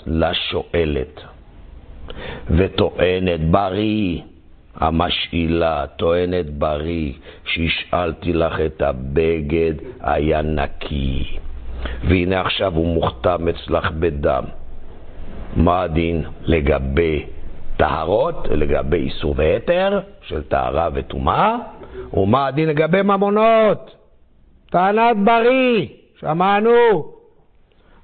[0.05, 1.21] לשואלת,
[2.49, 4.21] וטוענת בריא,
[4.75, 7.13] המשאילה טוענת בריא,
[7.45, 11.37] שהשאלתי לך את הבגד היה נקי,
[12.03, 14.43] והנה עכשיו הוא מוכתם אצלך בדם.
[15.55, 17.25] מה הדין לגבי
[17.77, 21.55] טהרות, לגבי איסור והיתר של טהרה וטומאה,
[22.13, 23.95] ומה הדין לגבי ממונות?
[24.69, 25.85] טענת בריא,
[26.19, 26.71] שמענו.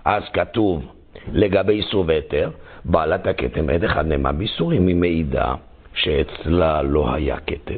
[0.06, 0.86] אז כתוב
[1.32, 2.50] לגבי איסור והיתר,
[2.86, 5.54] בעלת הכתם עד אחד נאמר באיסורים, היא מעידה
[5.94, 7.76] שאצלה לא היה כתם.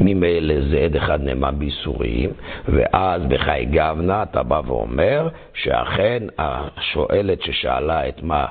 [0.00, 2.30] ממילא זה עד אחד נאמר באיסורים,
[2.68, 8.46] ואז בחי גבנה אתה בא ואומר שאכן השואלת ששאלה את מה...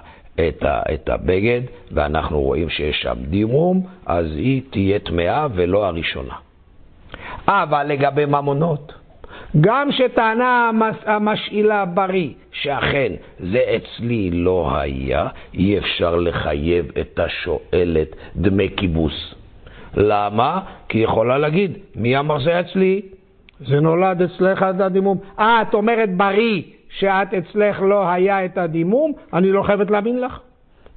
[0.47, 1.61] את, ה, את הבגד,
[1.91, 6.33] ואנחנו רואים שיש שם דימום, אז היא תהיה טמאה ולא הראשונה.
[7.47, 8.93] אבל לגבי ממונות,
[9.61, 10.71] גם שטענה
[11.05, 19.35] המשאילה בריא, שאכן זה אצלי לא היה, אי אפשר לחייב את השואלת דמי כיבוס.
[19.93, 20.59] למה?
[20.89, 23.01] כי היא יכולה להגיד, מי אמר זה אצלי?
[23.59, 25.17] זה נולד אצלך את הדימום.
[25.39, 30.39] אה, את אומרת בריא, שאת אצלך לא היה את הדימום, אני לא חייבת להאמין לך.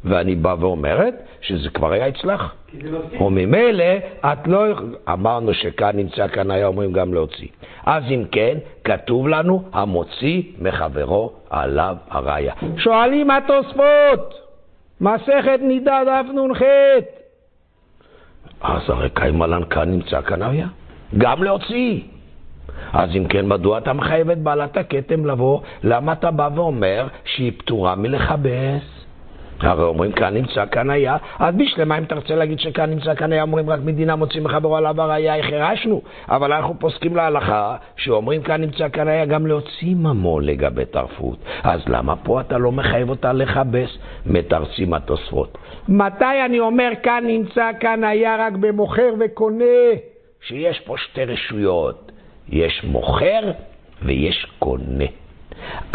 [0.04, 2.54] ואני בא ואומרת שזה כבר היה אצלך.
[3.20, 3.84] וממילא
[4.20, 4.64] את לא...
[5.08, 7.48] אמרנו שכאן נמצא, כאן היה אומרים גם להוציא.
[7.86, 12.54] אז אם כן, כתוב לנו, המוציא מחברו עליו הראיה.
[12.76, 14.34] שואלים התוספות,
[15.00, 16.62] מסכת נידה דף נ"ח.
[18.60, 20.66] אז הרי קיימלן כאן נמצא כאן היה.
[21.18, 22.00] גם להוציא.
[22.92, 25.60] אז אם כן, מדוע אתה מחייב את בעלת הכתם לבוא?
[25.82, 29.01] למה אתה בא ואומר שהיא פטורה מלכבס?
[29.62, 33.42] הרי אומרים כאן נמצא כאן היה, אז בשלמה אם תרצה להגיד שכאן נמצא כאן היה,
[33.42, 36.02] אומרים רק מדינה מוציא מחברו עליו הראייה, החרשנו.
[36.28, 41.38] אבל אנחנו פוסקים להלכה שאומרים כאן נמצא כאן היה גם להוציא ממון לגבי טרפות.
[41.62, 43.98] אז למה פה אתה לא מחייב אותה לכבס?
[44.26, 45.58] מתרצים התוספות.
[45.88, 49.64] מתי אני אומר כאן נמצא, כאן היה רק במוכר וקונה?
[50.40, 52.12] שיש פה שתי רשויות,
[52.48, 53.40] יש מוכר
[54.02, 55.21] ויש קונה.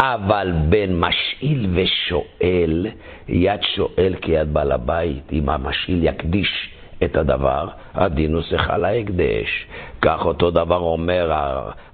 [0.00, 2.86] אבל בין משאיל ושואל,
[3.28, 6.70] יד שואל כיד בעל הבית, אם המשאיל יקדיש
[7.04, 9.66] את הדבר, הדין הוא שיחה להקדש.
[10.02, 11.32] כך אותו דבר אומר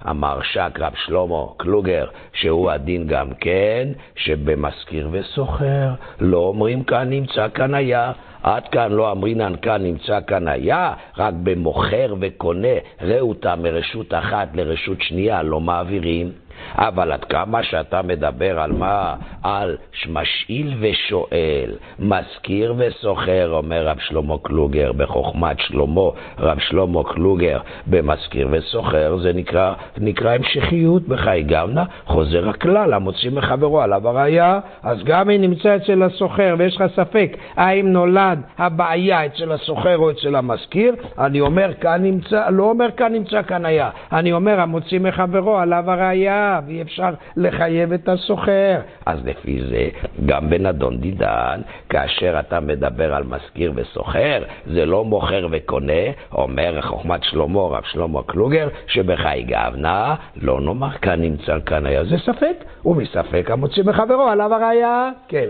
[0.01, 7.73] המרש"ק רב שלמה קלוגר, שהוא הדין גם כן, שבמזכיר וסוחר לא אומרים כאן נמצא כאן
[7.73, 8.11] היה,
[8.43, 15.01] עד כאן לא אמרינן כאן נמצא כאן היה, רק במוכר וקונה, ראותה מרשות אחת לרשות
[15.01, 16.31] שנייה לא מעבירים.
[16.75, 19.15] אבל עד כמה שאתה מדבר על מה?
[19.43, 19.77] על
[20.09, 26.01] משאיל ושואל, מזכיר וסוחר, אומר רב שלמה קלוגר, בחוכמת שלמה,
[26.39, 33.81] רב שלמה קלוגר, במזכיר וסוחר, זה נקרא, נקרא המשכיות בחי גמנה, חוזר הכלל, המוציא מחברו
[33.81, 39.51] עליו הראייה, אז גם אם נמצא אצל הסוחר ויש לך ספק האם נולד הבעיה אצל
[39.51, 44.33] הסוחר או אצל המזכיר, אני אומר כאן נמצא, לא אומר כאן נמצא כאן היה, אני
[44.33, 46.44] אומר המוציא מחברו עליו הראייה.
[46.45, 48.79] חייב, אי אפשר לחייב את הסוחר.
[49.05, 49.89] אז לפי זה,
[50.25, 57.23] גם בנדון דידן, כאשר אתה מדבר על משכיר וסוחר, זה לא מוכר וקונה, אומר חוכמת
[57.23, 62.03] שלמה, רב שלמה קלוגר, שבחי גבנה, לא נאמר כאן נמצא כאן היה.
[62.03, 65.09] זה ספק, ומספק המוציא מחברו עליו הראייה.
[65.27, 65.47] כן.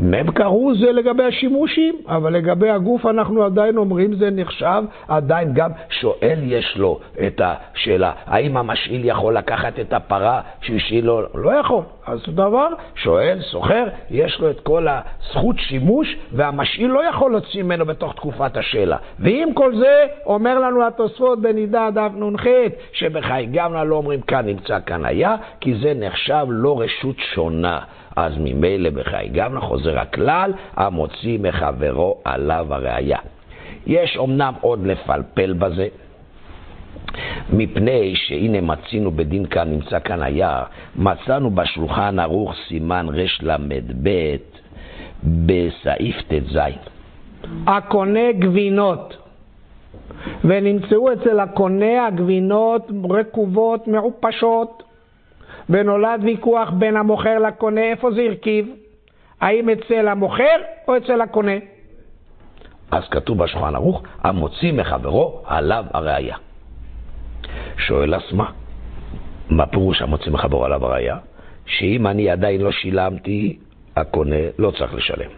[0.00, 5.70] מ"ם קראו זה לגבי השימושים, אבל לגבי הגוף אנחנו עדיין אומרים זה נחשב, עדיין גם
[5.90, 11.22] שואל יש לו את השאלה, האם המשאיל יכול לקחת את הפרה שהשאיל לו?
[11.34, 11.82] לא יכול.
[12.06, 17.86] אז דבר, שואל, סוחר, יש לו את כל הזכות שימוש, והמשאיל לא יכול להוציא ממנו
[17.86, 18.96] בתוך תקופת השאלה.
[19.18, 22.46] ועם כל זה, אומר לנו התוספות בנידה דף נ"ח,
[22.92, 27.80] שבחי גמלה לא אומרים כאן נמצא כאן היה, כי זה נחשב לא רשות שונה.
[28.16, 33.18] אז ממילא בחי גמלה חוזר הכלל, המוציא מחברו עליו הראייה.
[33.86, 35.88] יש אמנם עוד לפלפל בזה,
[37.52, 40.62] מפני שהנה מצינו בדין כאן, נמצא כאן היה,
[40.96, 44.36] מצאנו בשולחן ערוך סימן רל"ב
[45.24, 46.58] בסעיף ט"ז.
[47.66, 49.16] הקונה גבינות,
[50.44, 54.82] ונמצאו אצל הקונה הגבינות רקובות, מעופשות,
[55.70, 58.68] ונולד ויכוח בין המוכר לקונה, איפה זה הרכיב?
[59.40, 60.56] האם אצל המוכר
[60.88, 61.52] או אצל הקונה?
[62.90, 66.36] אז כתוב בשולחן ערוך, המוציא מחברו עליו הראייה.
[67.78, 68.50] שואל אסמה,
[69.50, 71.16] מה פירוש המוציא מחברו עליו הראייה?
[71.66, 73.58] שאם אני עדיין לא שילמתי,
[73.96, 75.30] הקונה לא צריך לשלם.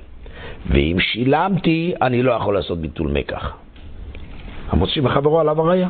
[0.66, 3.56] ואם שילמתי, אני לא יכול לעשות ביטול מקח.
[4.68, 5.88] המוציא מחברו עליו הראייה.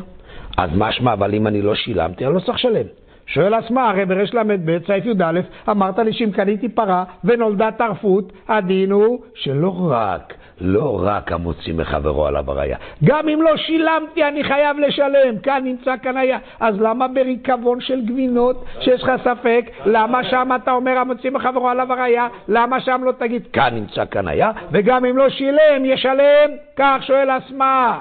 [0.57, 2.85] אז משמע, אבל אם אני לא שילמתי, אני לא צריך לשלם.
[3.27, 9.19] שואל אסמה, הרי ברל"ב, סעיף י"א, אמרת לי שאם קניתי פרה ונולדה טרפות, הדין הוא
[9.35, 12.77] שלא רק לא רק המוציא מחברו עליו הראייה.
[13.03, 15.39] גם אם לא שילמתי, אני חייב לשלם.
[15.43, 16.37] כאן נמצא היה.
[16.59, 21.93] אז למה בריקבון של גבינות, שיש לך ספק, למה שם אתה אומר המוציא מחברו עליו
[21.93, 22.27] הראייה?
[22.47, 24.51] למה שם לא תגיד, כאן נמצא היה?
[24.71, 26.49] וגם אם לא שילם, ישלם?
[26.75, 27.99] כך שואל אסמה.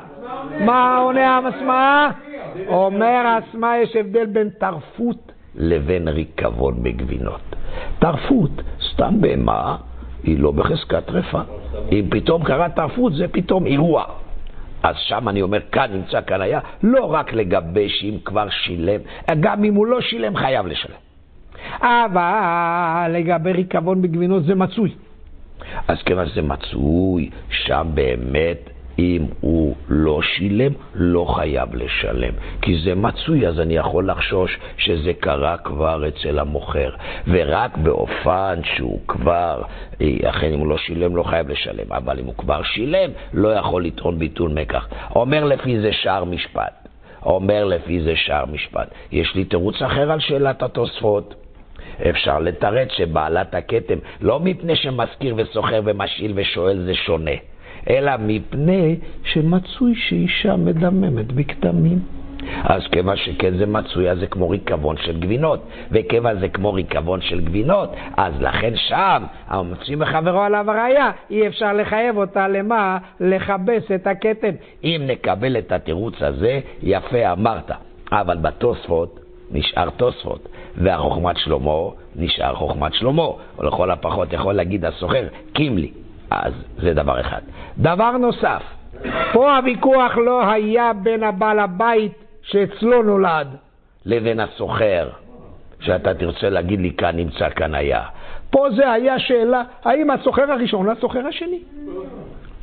[0.60, 2.10] מה עונה אסמה?
[2.68, 5.11] אומר אסמה, יש הבדל בין טרפות
[5.56, 7.40] לבין ריקבון בגבינות.
[7.98, 8.50] טרפות,
[8.92, 9.76] סתם בהמה,
[10.22, 11.40] היא לא בחזקת טרפה.
[11.92, 14.04] אם פתאום קרה טרפות, זה פתאום אירוע.
[14.82, 19.00] אז שם אני אומר, כאן נמצא כאן היה, לא רק לגבי שאם כבר שילם,
[19.40, 20.96] גם אם הוא לא שילם, חייב לשלם.
[21.80, 24.94] אבל לגבי ריקבון בגבינות זה מצוי.
[25.88, 28.70] אז כיוון שזה מצוי, שם באמת
[29.02, 32.34] אם הוא לא שילם, לא חייב לשלם.
[32.62, 36.90] כי זה מצוי, אז אני יכול לחשוש שזה קרה כבר אצל המוכר.
[37.26, 39.62] ורק באופן שהוא כבר,
[40.24, 41.92] אכן אם הוא לא שילם, לא חייב לשלם.
[41.92, 44.88] אבל אם הוא כבר שילם, לא יכול לטעון ביטול מקח.
[45.14, 46.88] אומר לפי זה שער משפט.
[47.24, 48.88] אומר לפי זה שער משפט.
[49.12, 51.34] יש לי תירוץ אחר על שאלת התוספות.
[52.10, 57.51] אפשר לתרץ שבעלת הכתם, לא מפני שמזכיר וסוחר ומשאיל ושואל זה שונה.
[57.90, 61.98] אלא מפני שמצוי שאישה מדממת בכתמים.
[62.64, 65.66] אז כיוון שכן זה מצוי, אז זה כמו ריקבון של גבינות.
[65.90, 71.72] וכיוון זה כמו ריקבון של גבינות, אז לכן שם, המצוי מחברו עליו הראייה, אי אפשר
[71.72, 72.98] לחייב אותה למה?
[73.20, 74.54] לכבס את הכתם.
[74.84, 77.70] אם נקבל את התירוץ הזה, יפה אמרת.
[78.12, 79.20] אבל בתוספות
[79.50, 83.22] נשאר תוספות, והחוכמת שלמה נשאר חוכמת שלמה.
[83.22, 85.90] או לכל הפחות יכול להגיד הסוחר, קימלי.
[86.32, 87.40] אז זה דבר אחד.
[87.78, 88.62] דבר נוסף,
[89.32, 92.12] פה הוויכוח לא היה בין הבעל הבית
[92.42, 93.48] שאצלו נולד
[94.06, 95.08] לבין הסוחר,
[95.80, 98.02] שאתה תרצה להגיד לי כאן נמצא כאן היה.
[98.50, 101.60] פה זה היה שאלה, האם הסוחר הראשון או הסוחר השני?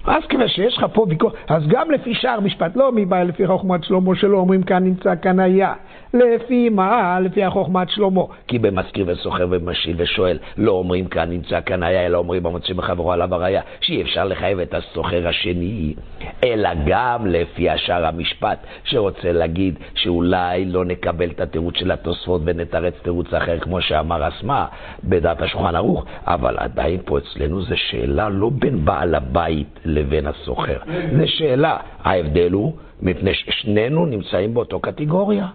[0.06, 3.84] אז כיוון שיש לך פה ויכוח, אז גם לפי שער משפט, לא בא לפי חוכמת
[3.84, 5.74] שלמה שלא אומרים כאן נמצא כאן היה.
[6.14, 7.20] לפי מה?
[7.20, 8.22] לפי החוכמת שלמה.
[8.48, 13.12] כי במזכיר וסוחר ומשאיל ושואל, לא אומרים כאן נמצא כאן היה, אלא אומרים המוציא בחברו
[13.12, 15.94] עליו הראייה, שאי אפשר לחייב את הסוחר השני,
[16.44, 22.94] אלא גם לפי השער המשפט, שרוצה להגיד שאולי לא נקבל את התירוץ של התוספות ונתרץ
[23.02, 24.66] תירוץ אחר, כמו שאמר אסמה
[25.04, 30.78] בדעת השולחן ערוך, אבל עדיין פה אצלנו זו שאלה לא בין בעל הבית לבין הסוחר.
[31.18, 31.78] זו שאלה.
[32.04, 35.48] ההבדל הוא מפני ששנינו נמצאים באותו קטגוריה.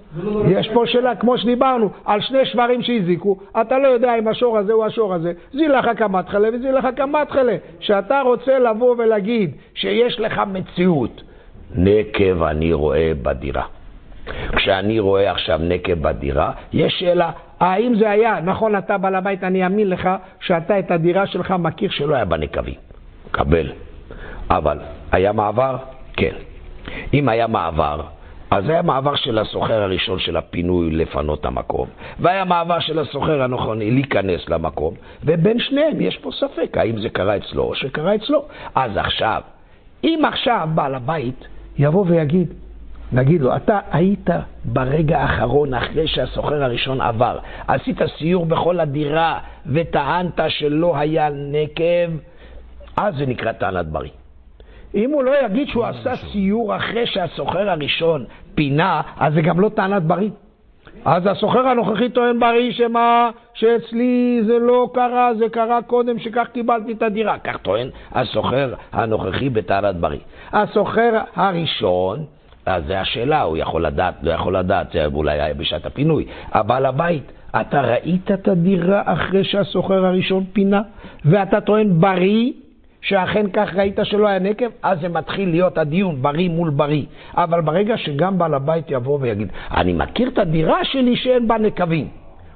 [0.49, 4.72] יש פה שאלה, כמו שדיברנו, על שני שברים שהזיקו, אתה לא יודע אם השור הזה
[4.72, 7.57] הוא השור הזה, זי לך כמתחלה וזי לך כמתחלה.
[7.80, 11.22] שאתה רוצה לבוא ולהגיד שיש לך מציאות,
[11.74, 13.64] נקב אני רואה בדירה.
[14.57, 17.30] כשאני רואה עכשיו נקב בדירה, יש שאלה,
[17.61, 20.09] האם זה היה, נכון אתה בעל הבית, אני אאמין לך
[20.41, 22.74] שאתה את הדירה שלך מכיר שלא היה בה נקבים.
[23.30, 23.72] קבל.
[24.51, 24.79] אבל
[25.13, 25.77] היה מעבר?
[26.17, 26.35] כן.
[27.15, 28.01] אם היה מעבר,
[28.51, 31.89] אז היה מעבר של הסוחר הראשון של הפינוי לפנות את המקום,
[32.21, 37.37] והיה מעבר של הסוחר הנכוני להיכנס למקום, ובין שניהם יש פה ספק, האם זה קרה
[37.37, 38.45] אצלו או שקרה אצלו.
[38.75, 39.43] אז עכשיו,
[40.05, 42.55] אם עכשיו בעל הבית יבוא ויגיד,
[43.13, 44.31] נגיד לו, אתה היית
[44.65, 47.39] ברגע האחרון, אחרי שהסוחר הראשון עבר,
[47.69, 52.11] עשית סיור בכל הדירה וטענת שלא היה נקב,
[52.97, 54.11] אז זה נקרא טענת בריא.
[54.95, 58.25] אם הוא לא יגיד שהוא עשה סיור אחרי שהסוחר הראשון
[58.55, 60.31] פינה, אז זה גם לא טענת בריא.
[61.05, 66.93] אז הסוחר הנוכחי טוען בריא שמה, שאצלי זה לא קרה, זה קרה קודם שכך קיבלתי
[66.93, 67.39] את הדירה.
[67.39, 70.19] כך טוען הסוחר הנוכחי בטענת בריא.
[70.53, 72.25] הסוחר הראשון,
[72.67, 76.27] אז זה השאלה, הוא יכול לדעת, לא יכול לדעת, זה אולי היה בשעת הפינוי.
[76.53, 80.83] הבעל הבית, אתה ראית את הדירה אחרי שהסוחר הראשון פינה,
[81.25, 82.53] ואתה טוען בריא
[83.05, 87.05] שאכן כך ראית שלא היה נקב, אז זה מתחיל להיות הדיון, בריא מול בריא.
[87.37, 92.09] אבל ברגע שגם בעל הבית יבוא ויגיד, אני מכיר את הדירה שלי שאין בה נקבים.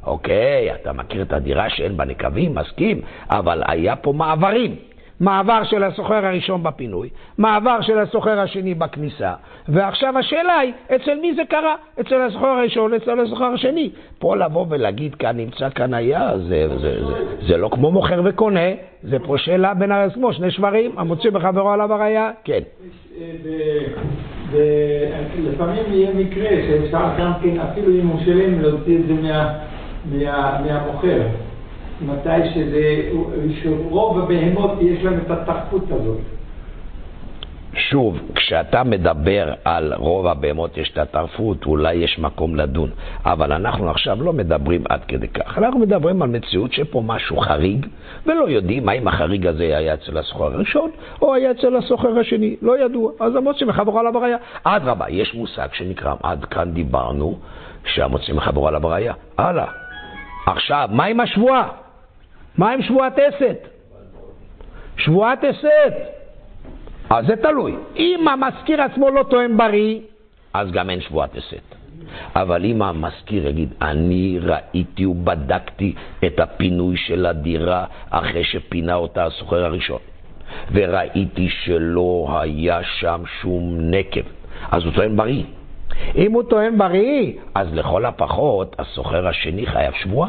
[0.07, 4.76] אוקיי, אתה מכיר את הדירה שאין בה נקבים, מסכים, אבל היה פה מעברים.
[5.20, 7.08] מעבר של הסוחר הראשון בפינוי,
[7.38, 9.32] מעבר של הסוחר השני בכניסה,
[9.68, 11.76] ועכשיו השאלה היא, אצל מי זה קרה?
[12.00, 13.90] אצל הסוחר הראשון, אצל הסוחר השני.
[14.18, 18.22] פה לבוא ולהגיד, כאן נמצא, כאן היה, זה, זה, זה, זה, זה לא כמו מוכר
[18.24, 18.70] וקונה,
[19.02, 22.60] זה פה שאלה בין כמו שני שברים, המוציא בחברו עליו הראייה, כן.
[25.38, 29.14] לפעמים יהיה מקרה שאפשר גם כן, אפילו אם הוא שלם, להוציא את זה
[30.64, 31.20] מהמוכר.
[32.01, 33.11] מתי שזה,
[33.62, 36.18] שרוב הבהמות יש להם את התחפות הזאת.
[37.74, 42.90] שוב, כשאתה מדבר על רוב הבהמות יש את הטרפות, אולי יש מקום לדון.
[43.24, 45.59] אבל אנחנו עכשיו לא מדברים עד כדי כך.
[45.59, 47.86] אנחנו מדברים על מציאות שפה משהו חריג,
[48.26, 50.90] ולא יודעים האם החריג הזה היה אצל הסוחר הראשון,
[51.22, 52.57] או היה אצל הסוחר השני.
[52.62, 53.12] לא ידוע.
[53.20, 54.36] אז המוציא מחברו על הבראיה.
[54.64, 57.38] אדרבה, יש מושג שנקרא, עד כאן דיברנו,
[57.84, 59.12] שהמוציא מחברו על הבראיה.
[59.38, 59.66] הלאה.
[60.46, 61.68] עכשיו, מה עם השבועה?
[62.59, 63.68] מה עם שבועת אסת?
[64.96, 65.94] שבועת אסת.
[67.11, 67.74] אז זה תלוי.
[67.96, 70.00] אם המזכיר עצמו לא טוען בריא,
[70.54, 71.74] אז גם אין שבועת אסת.
[72.36, 75.94] אבל אם המזכיר יגיד, אני ראיתי ובדקתי
[76.26, 79.98] את הפינוי של הדירה אחרי שפינה אותה הסוחר הראשון,
[80.72, 84.20] וראיתי שלא היה שם שום נקב,
[84.70, 85.42] אז הוא טוען בריא.
[86.16, 90.28] אם הוא טוען בריא, אז לכל הפחות הסוחר השני חייב שבועה.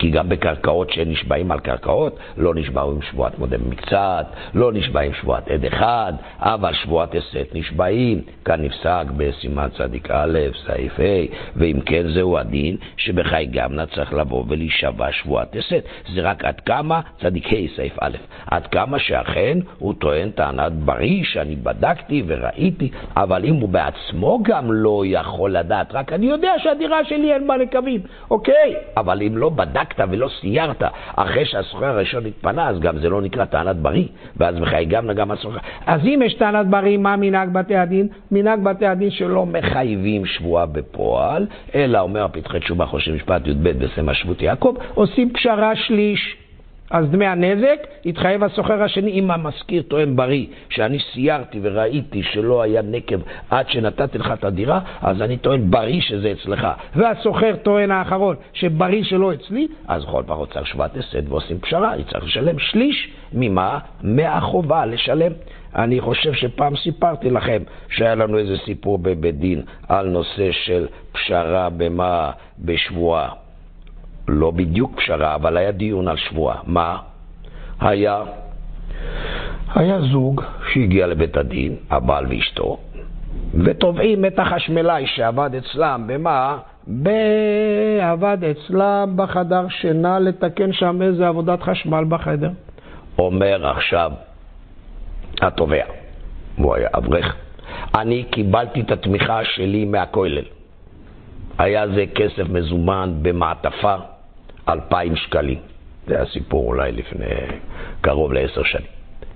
[0.00, 5.50] כי גם בקרקעות שנשבעים על קרקעות, לא נשבעו עם שבועת מודה במקצת, לא נשבעים שבועת
[5.50, 8.22] עד אחד, אבל שבועת הסת נשבעים.
[8.44, 11.24] כאן נפסק בסימן צדיק א', סעיף ה',
[11.56, 15.84] ואם כן זהו הדין, שבחי גמנה צריך לבוא ולהישבע שבועת הסת.
[16.14, 21.24] זה רק עד כמה, צדיק ה', סעיף א', עד כמה שאכן הוא טוען טענת בריא,
[21.24, 27.04] שאני בדקתי וראיתי, אבל אם הוא בעצמו גם לא יכול לדעת, רק אני יודע שהדירה
[27.04, 30.82] שלי אין בה נקבים, אוקיי, אבל אם לא בדק בדקת ולא סיירת
[31.16, 35.58] אחרי שהסוחר הראשון התפנה, אז גם זה לא נקרא טענת בריא, ואז מחייגם גם הסוחר.
[35.86, 38.08] אז אם יש טענת בריא, מה מנהג בתי הדין?
[38.30, 44.14] מנהג בתי הדין שלא מחייבים שבועה בפועל, אלא אומר פתחי תשובה חושבים משפט י"ב בסמא
[44.14, 46.36] שבות יעקב, עושים פשרה שליש.
[46.90, 52.82] אז דמי הנזק, יתחייב הסוחר השני אם המשכיר טוען בריא, שאני סיירתי וראיתי שלא היה
[52.82, 53.16] נקב
[53.50, 56.66] עד שנתתי לך את הדירה, אז אני טוען בריא שזה אצלך.
[56.96, 62.04] והסוחר טוען האחרון שבריא שלא אצלי, אז בכל פחות צריך שבעת הסד ועושים פשרה, אני
[62.04, 63.78] צריך לשלם שליש ממה?
[64.02, 65.32] מהחובה לשלם.
[65.76, 71.68] אני חושב שפעם סיפרתי לכם שהיה לנו איזה סיפור בבית דין על נושא של פשרה
[71.70, 72.30] במה?
[72.58, 73.49] בשבועה.
[74.30, 76.56] לא בדיוק פשרה, אבל היה דיון על שבועה.
[76.66, 76.96] מה?
[77.80, 78.22] היה,
[79.74, 82.78] היה זוג שהגיע לבית הדין, הבעל ואשתו,
[83.64, 86.58] ותובעים את החשמלאי שעבד אצלם, במה?
[88.00, 92.50] עבד אצלם בחדר שינה לתקן שם איזה עבודת חשמל בחדר.
[93.18, 94.12] אומר עכשיו
[95.42, 95.84] התובע,
[96.56, 97.36] הוא היה אברך,
[97.94, 100.44] אני קיבלתי את התמיכה שלי מהכולל.
[101.58, 103.94] היה זה כסף מזומן במעטפה,
[104.72, 105.58] אלפיים שקלים.
[106.06, 107.26] זה הסיפור אולי לפני
[108.00, 108.86] קרוב לעשר שנים,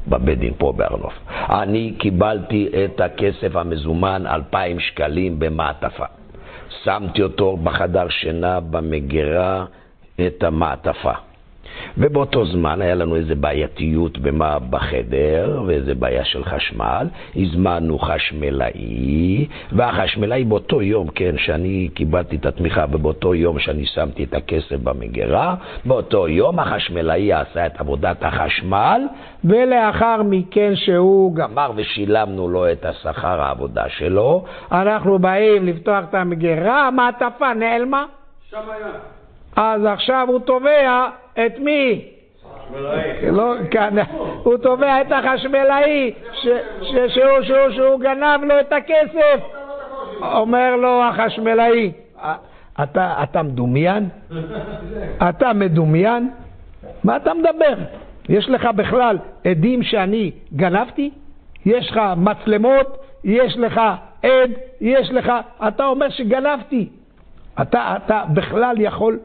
[0.09, 1.15] בבית דין פה בהר נוף.
[1.31, 6.05] אני קיבלתי את הכסף המזומן, אלפיים שקלים במעטפה.
[6.85, 9.65] שמתי אותו בחדר שינה, במגירה,
[10.27, 11.13] את המעטפה.
[11.99, 17.07] ובאותו זמן היה לנו איזו בעייתיות במה בחדר, ואיזו בעיה של חשמל.
[17.37, 24.35] הזמנו חשמלאי, והחשמלאי באותו יום, כן, שאני קיבלתי את התמיכה, ובאותו יום שאני שמתי את
[24.35, 29.03] הכסף במגירה, באותו יום החשמלאי עשה את עבודת החשמל,
[29.45, 36.87] ולאחר מכן שהוא גמר ושילמנו לו את השכר העבודה שלו, אנחנו באים לפתוח את המגירה,
[36.87, 38.05] המעטפה נעלמה.
[38.51, 38.93] שם היה.
[39.57, 42.05] אז עכשיו הוא תובע את מי?
[43.33, 43.55] לא,
[44.43, 46.13] הוא תובע את החשמלאי
[47.69, 49.41] שהוא, גנב לו את הכסף.
[50.23, 51.93] אומר לו החשמלאי,
[52.83, 54.09] אתה, אתה מדומיין?
[55.29, 56.31] אתה מדומיין?
[57.05, 57.75] מה אתה מדבר?
[58.29, 61.11] יש לך בכלל עדים שאני גנבתי?
[61.67, 62.99] יש לך מצלמות?
[63.25, 63.81] יש לך
[64.23, 64.51] עד?
[64.81, 65.33] יש לך...
[65.69, 66.89] אתה אומר שגנבתי.
[67.63, 69.19] אתה בכלל יכול...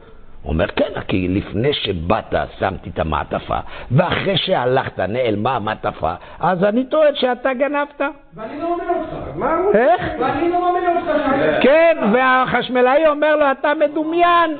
[0.45, 3.57] אומר, כן, כי לפני שבאת שמתי את המעטפה,
[3.91, 8.01] ואחרי שהלכת נעלמה המעטפה, אז אני טוען שאתה גנבת.
[8.35, 9.75] ואני לא מאמין אותך.
[9.75, 10.01] איך?
[10.19, 11.07] ואני לא מאמין אותך.
[11.07, 14.57] שאתה- כן, והחשמלאי אומר לו, אתה מדומיין.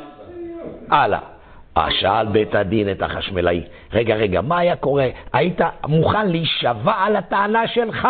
[0.91, 1.19] הלאה.
[1.77, 3.63] אה, שאל בית הדין את החשמלאי,
[3.93, 5.07] רגע, רגע, מה היה קורה?
[5.33, 8.07] היית מוכן להישבע על הטענה שלך?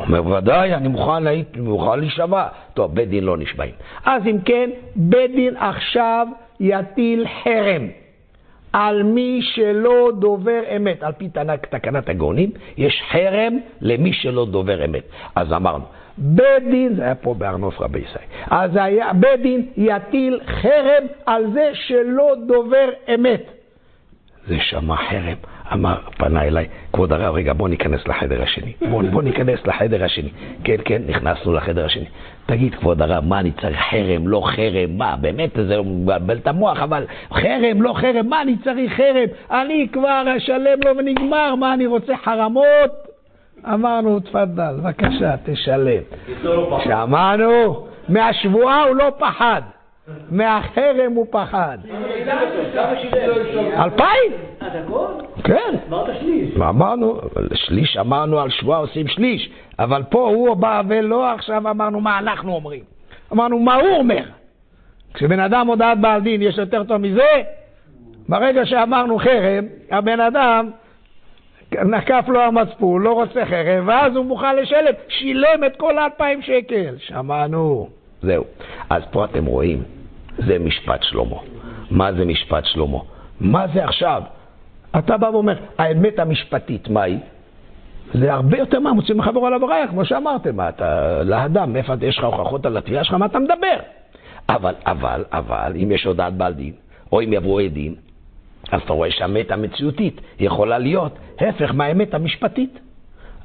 [0.00, 1.22] הוא אומר, ודאי, אני מוכן,
[1.56, 2.46] מוכן להישבע.
[2.74, 3.72] טוב, בית דין לא נשבעים.
[4.04, 6.26] אז אם כן, בית דין עכשיו
[6.60, 7.88] יטיל חרם
[8.72, 11.02] על מי שלא דובר אמת.
[11.02, 15.02] על פי תנ"ך- תקנת הגאונים, יש חרם למי שלא דובר אמת.
[15.34, 15.84] אז אמרנו,
[16.18, 21.04] בית דין, זה היה פה בהר נוף רבי ישראל, אז היה, בית דין יטיל חרם
[21.26, 23.59] על זה שלא דובר אמת.
[24.50, 25.36] זה שמע חרם,
[25.72, 28.72] אמר, פנה אליי, כבוד הרב, רגע, בוא ניכנס לחדר השני.
[28.90, 30.28] בוא, בוא ניכנס לחדר השני.
[30.64, 32.04] כן, כן, נכנסנו לחדר השני.
[32.46, 36.80] תגיד, כבוד הרב, מה אני צריך חרם, לא חרם, מה, באמת, זה מבלבל את המוח,
[36.80, 39.28] אבל חרם, לא חרם, מה אני צריך חרם?
[39.50, 42.90] אני כבר אשלם לו ונגמר, מה אני רוצה חרמות?
[43.74, 46.02] אמרנו, תפדל, בבקשה, תשלם.
[46.84, 49.62] שמענו, מהשבועה הוא לא פחד,
[50.30, 51.78] מהחרם הוא פחד.
[53.78, 54.32] אלפיים?
[55.44, 55.74] כן.
[56.56, 57.20] אמרנו?
[57.54, 62.54] שליש אמרנו על שבועה עושים שליש, אבל פה הוא בא ולא עכשיו אמרנו מה אנחנו
[62.54, 62.82] אומרים.
[63.32, 64.22] אמרנו מה הוא אומר.
[65.14, 67.42] כשבן אדם הודעת בעל דין יש יותר טוב מזה?
[68.28, 70.70] ברגע שאמרנו חרם, הבן אדם
[71.72, 76.94] נקף לו המצפון, לא רוצה חרם, ואז הוא מוכן לשלם, שילם את כל האלפיים שקל.
[76.98, 77.88] שמענו.
[78.22, 78.44] זהו.
[78.90, 79.82] אז פה אתם רואים,
[80.38, 81.36] זה משפט שלמה.
[81.90, 82.98] מה זה משפט שלמה?
[83.40, 84.22] מה זה עכשיו?
[84.98, 87.18] אתה בא ואומר, האמת המשפטית, מה היא?
[88.14, 92.18] זה הרבה יותר מה מוצאים מחברו על הבריה, כמו שאמרתם, מה אתה, לאדם, מאיפה יש
[92.18, 93.76] לך הוכחות על התביעה שלך, מה אתה מדבר?
[94.48, 96.72] אבל, אבל, אבל, אם יש הודעת בעל דין,
[97.12, 97.94] או אם יבואו עדים,
[98.72, 102.80] אז אתה רואה שהאמת המציאותית יכולה להיות הפך מהאמת המשפטית.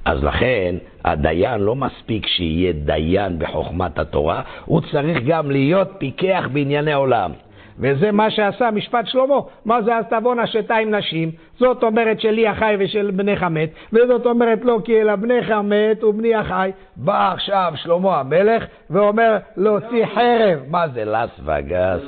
[0.05, 0.75] אז לכן,
[1.05, 7.31] הדיין לא מספיק שיהיה דיין בחוכמת התורה, הוא צריך גם להיות פיקח בענייני עולם.
[7.79, 9.35] וזה מה שעשה משפט שלמה.
[9.65, 11.31] מה זה אז תבואנה שתיים נשים?
[11.59, 16.35] זאת אומרת שלי החי ושל בנך מת, וזאת אומרת לא כי אלא בנך מת ובני
[16.35, 16.71] החי.
[16.95, 20.59] בא עכשיו שלמה המלך ואומר להוציא חרב.
[20.69, 22.01] מה זה לס וגס?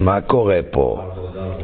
[0.00, 1.02] מה קורה פה?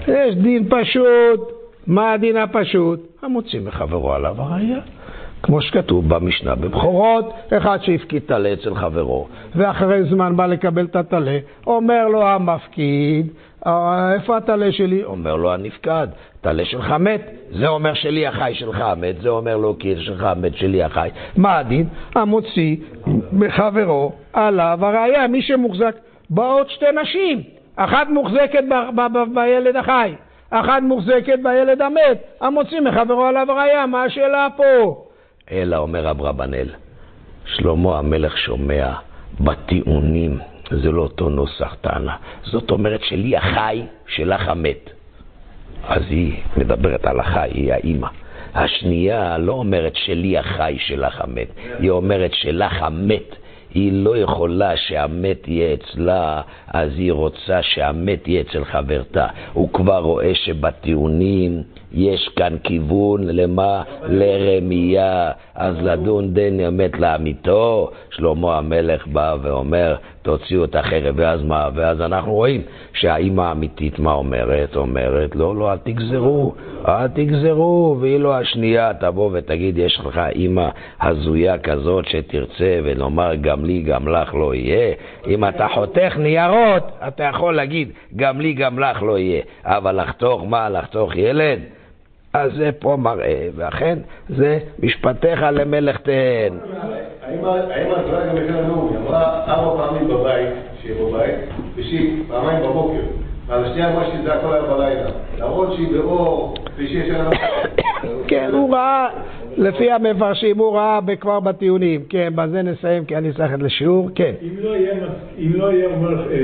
[0.08, 1.40] יש דין פשוט.
[1.86, 3.00] מה הדין הפשוט?
[3.22, 4.80] המוציא מחברו עליו הראייה.
[5.43, 11.38] כמו שכתוב במשנה בבכורות, אחד שהפקיד טלה אצל חברו, ואחרי זמן בא לקבל את הטלה,
[11.66, 13.26] אומר לו המפקיד,
[13.66, 15.05] "אה, איפה הטלה שלי?
[15.05, 16.09] אומר לו הנפקד,
[16.41, 17.20] טלה שלך מת,
[17.51, 21.09] זה אומר שלי החי שלך מת, זה אומר לו כי שלך מת שלי החי.
[21.36, 21.86] מה הדין?
[22.14, 22.76] המוציא
[23.32, 25.97] מחברו עליו הראייה, מי שמוחזק.
[26.30, 27.43] באות שתי נשים,
[27.76, 28.64] אחת מוחזקת
[29.34, 30.14] בילד החי,
[30.51, 35.05] אחת מוחזקת בילד המת, המוציא מחברו עליו הראייה, מה השאלה פה?
[35.53, 36.68] אלא אומר אברבנאל,
[37.44, 38.92] שלמה המלך שומע
[39.40, 40.38] בטיעונים,
[40.70, 42.16] זה לא אותו נוסח טענה.
[42.44, 44.90] זאת אומרת שלי החי, שלך המת.
[45.88, 48.09] אז היא מדברת על החי, היא האימא.
[48.55, 51.48] השנייה לא אומרת שלי החי, שלך המת.
[51.78, 53.36] היא אומרת שלך המת.
[53.74, 59.26] היא לא יכולה שהמת יהיה אצלה, אז היא רוצה שהמת יהיה אצל חברתה.
[59.53, 61.62] הוא כבר רואה שבטיעונים
[61.93, 63.82] יש כאן כיוון למה?
[64.03, 65.30] לרמייה.
[65.55, 71.68] אז לדון דין אמת לאמיתו, שלמה המלך בא ואומר, תוציאו את החרב, ואז מה?
[71.74, 72.62] ואז אנחנו רואים
[72.93, 74.76] שהאימא האמיתית מה אומרת?
[74.76, 76.55] אומרת, לא, לא, אל תגזרו,
[76.88, 80.68] אל תגזרו, ואילו השנייה תבוא ותגיד, יש לך אימא
[81.01, 84.95] הזויה כזאת שתרצה ולומר, גם לי, גם לך לא יהיה.
[85.26, 89.43] אם אתה חותך ניירות, אתה יכול להגיד, גם לי, גם לך לא יהיה.
[89.64, 90.68] אבל לחתוך מה?
[90.68, 91.79] לחתוך ילד?
[92.32, 96.52] אז זה פה מראה, ואכן זה משפטיך למלך תהן.
[97.22, 100.48] האם התורה גם הייתה לנו, היא אמרה ארבע פעמים בבית,
[100.82, 101.34] שהיא בבית,
[101.76, 103.00] ושהיא פעמיים בבוקר.
[103.46, 105.10] ועל השנייה אמרה שזה הכל היה בלילה.
[105.38, 107.30] למרות שהיא באור, ושיש לנו...
[108.26, 109.08] כן, הוא ראה,
[109.56, 112.00] לפי המפרשים, הוא ראה כבר בטיעונים.
[112.08, 114.10] כן, בזה נסיים, כי אני צריך לשיעור.
[114.14, 114.32] כן.
[114.42, 114.92] אם לא היה,
[115.38, 116.36] אם לא אה,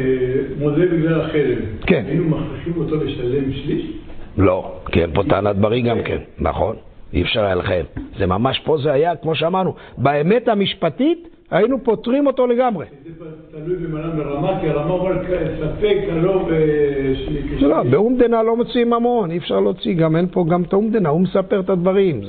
[0.59, 2.05] מודה בגלל החרב, כן.
[2.07, 4.06] היינו מכריחים אותו לשלם שליש?
[4.37, 6.77] לא, כי אין פה טענת בריא גם כן, נכון?
[7.13, 7.87] אי אפשר היה לחייב.
[8.19, 12.87] זה ממש, פה זה היה, כמו שאמרנו, באמת המשפטית, היינו פותרים אותו לגמרי.
[13.05, 15.13] זה תלוי במלן ברמה, כי הרמה אומר
[15.61, 17.61] ספק, לא בשליש.
[17.61, 21.09] זה לא, באומדנה לא מוציאים ממון, אי אפשר להוציא, גם אין פה גם את האומדנה,
[21.09, 22.21] הוא מספר את הדברים.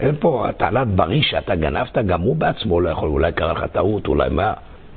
[0.00, 4.08] אין פה הטענת בריא שאתה גנבת, גם הוא בעצמו לא יכול, אולי קרה לך טעות,
[4.08, 4.52] אולי מה?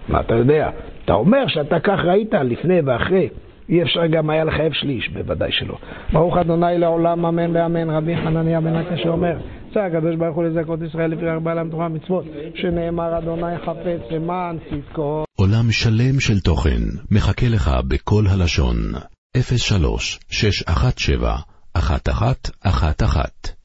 [0.10, 0.70] מה אתה יודע?
[1.06, 3.30] אתה אומר שאתה כך ראית לפני ואחרי.
[3.70, 5.78] אי אפשר גם היה לחייב שליש, בוודאי שלא.
[6.14, 9.38] ברוך אדוני לעולם, אמן ואמן, רבי חנניה בן הקשה אומר,
[9.74, 14.58] צא הקדוש ברוך הוא לזכות ישראל לפי ארבע להם תורה מצוות, שנאמר אדוני חפץ למען
[14.70, 15.24] צדקו.
[15.38, 18.78] עולם שלם של תוכן מחכה לך בכל הלשון,
[19.38, 21.36] 03 617
[21.76, 23.63] 1111